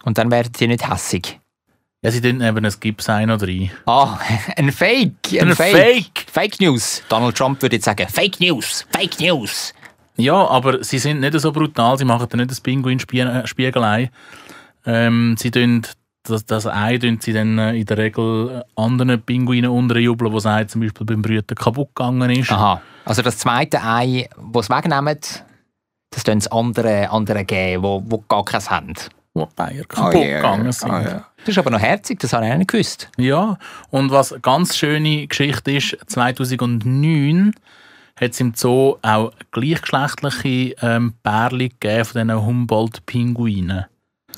[0.04, 1.40] Und dann werden die nicht hässig.
[2.02, 3.72] Ja, sie tun eben ein Gipsei noch rein.
[3.86, 4.20] Ah,
[4.56, 5.14] ein Fake.
[5.32, 5.76] Ein, Ein Fake.
[5.76, 6.26] Fake.
[6.32, 7.02] Fake News.
[7.10, 9.74] Donald Trump würde jetzt sagen, Fake News, Fake News.
[10.16, 14.12] Ja, aber sie sind nicht so brutal, sie machen dann nicht das Pinguinspiegelei.
[14.86, 15.82] Ähm, sie tun
[16.30, 20.38] das, das Ei tun sie dann äh, in der Regel äh, anderen Pinguinen unterjubeln, wo
[20.38, 22.52] das Ei zum Beispiel beim Brüten kaputt gegangen ist.
[22.52, 22.82] Aha.
[23.06, 25.20] Also das zweite Ei, das sie wegnehmen,
[26.10, 28.94] das tun sie andere, andere geben, wo, wo gar keins haben.
[29.34, 30.92] Wo die Eier kaputt gegangen sind.
[30.92, 33.10] Das ist aber noch herzig, das habe ich auch nicht gewusst.
[33.18, 33.58] Ja,
[33.92, 37.54] und was eine ganz schöne Geschichte ist, 2009
[38.20, 43.86] hat es im Zoo auch gleichgeschlechtliche ähm, Pärchen gegeben von diesen Humboldt-Pinguinen.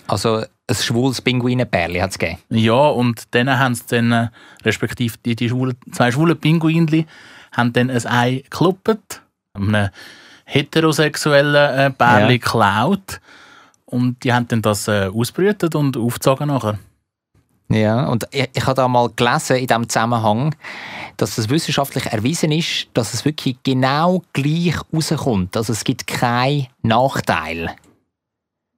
[0.07, 2.39] Also ein schwules Pinguinenpärchen hat es gegeben.
[2.49, 4.27] Ja, und dann haben sie dann, äh,
[4.65, 7.05] respektive die, die schwulen, zwei schwulen Pinguinli,
[7.53, 9.21] haben dann ein Ei gekloppt,
[9.53, 9.89] einem
[10.45, 12.27] heterosexuellen äh, Pärchen Ja.
[12.27, 13.21] geklaut
[13.85, 16.77] und die haben dann das äh, ausbrütet und aufgezogen nachher.
[17.69, 20.55] Ja, und ich, ich habe da mal gelesen in diesem Zusammenhang,
[21.17, 25.57] dass es wissenschaftlich erwiesen ist, dass es wirklich genau gleich rauskommt.
[25.57, 27.75] Also es gibt keinen Nachteil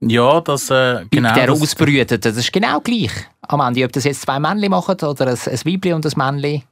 [0.02, 1.34] Ja, das äh, genau.
[1.34, 2.22] der das, Ausbrüteten.
[2.22, 3.84] Das ist genau gleich am Ende.
[3.84, 6.64] Ob das jetzt zwei Männchen machen oder ein, ein Weibli und ein Männchen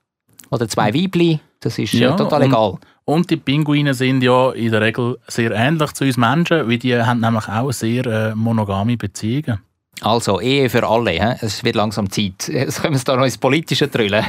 [0.49, 2.73] oder zwei Weibli, das ist Ja, äh, total und- egal.
[3.05, 6.93] Und die Pinguine sind ja in der Regel sehr ähnlich zu uns Menschen, weil die
[6.93, 9.59] haben nämlich auch sehr äh, monogame Beziehungen.
[10.01, 11.11] Also, Ehe für alle.
[11.11, 11.35] He?
[11.39, 12.47] Es wird langsam Zeit.
[12.49, 14.25] Jetzt können wir es da noch ins Politische drüllen.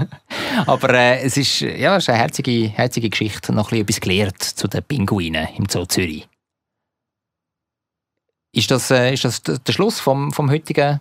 [0.66, 3.52] Aber äh, es, ist, ja, es ist eine herzige, herzige Geschichte.
[3.52, 6.26] Noch ein bisschen etwas gelernt zu den Pinguinen im Zoo Zürich.
[8.54, 11.00] Ist das, äh, ist das der Schluss vom, vom heutigen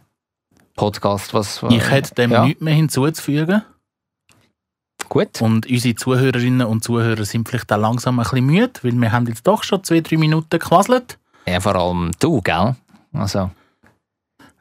[0.76, 1.34] Podcast?
[1.34, 2.46] Was, Ich hätte dem ja.
[2.46, 3.64] nichts mehr hinzuzufügen.
[5.10, 5.42] Gut.
[5.42, 9.28] Und unsere Zuhörerinnen und Zuhörer sind vielleicht auch langsam ein bisschen müde, weil wir haben
[9.28, 11.18] jetzt doch schon zwei, drei Minuten gequasselt.
[11.46, 12.76] Ja, vor allem du, gell?
[13.12, 13.52] Also,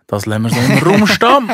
[0.08, 1.52] Das lassen wir so im Raum stehen.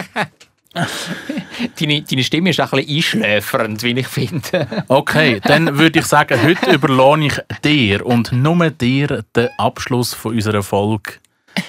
[1.78, 4.84] deine, deine Stimme ist ein bisschen einschläfernd, wie ich finde.
[4.88, 10.32] Okay, dann würde ich sagen, heute überlasse ich dir und nur dir den Abschluss von
[10.32, 11.12] unserer Folge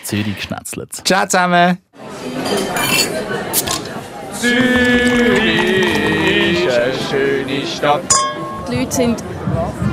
[0.03, 0.91] Zürich geschnetzelt.
[1.05, 1.77] Ciao zusammen!
[4.39, 5.85] Zürich
[6.65, 8.01] ist eine schöne Stadt.
[8.69, 9.23] Die Leute sind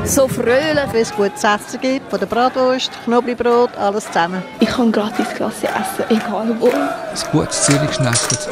[0.04, 0.84] so fröhlich.
[0.92, 4.42] Wenn es gutes Essen gibt, von der Bratwurst, Knoblauchbrot, alles zusammen.
[4.60, 6.68] Ich kann gratis Klasse essen, egal wo.
[6.68, 8.48] Ein gutes Zürich geschnetzelt.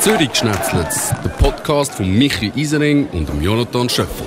[0.00, 4.26] Zürich Schnetzlitz, der Podcast von Michi Isering und dem Jonathan Schöffel.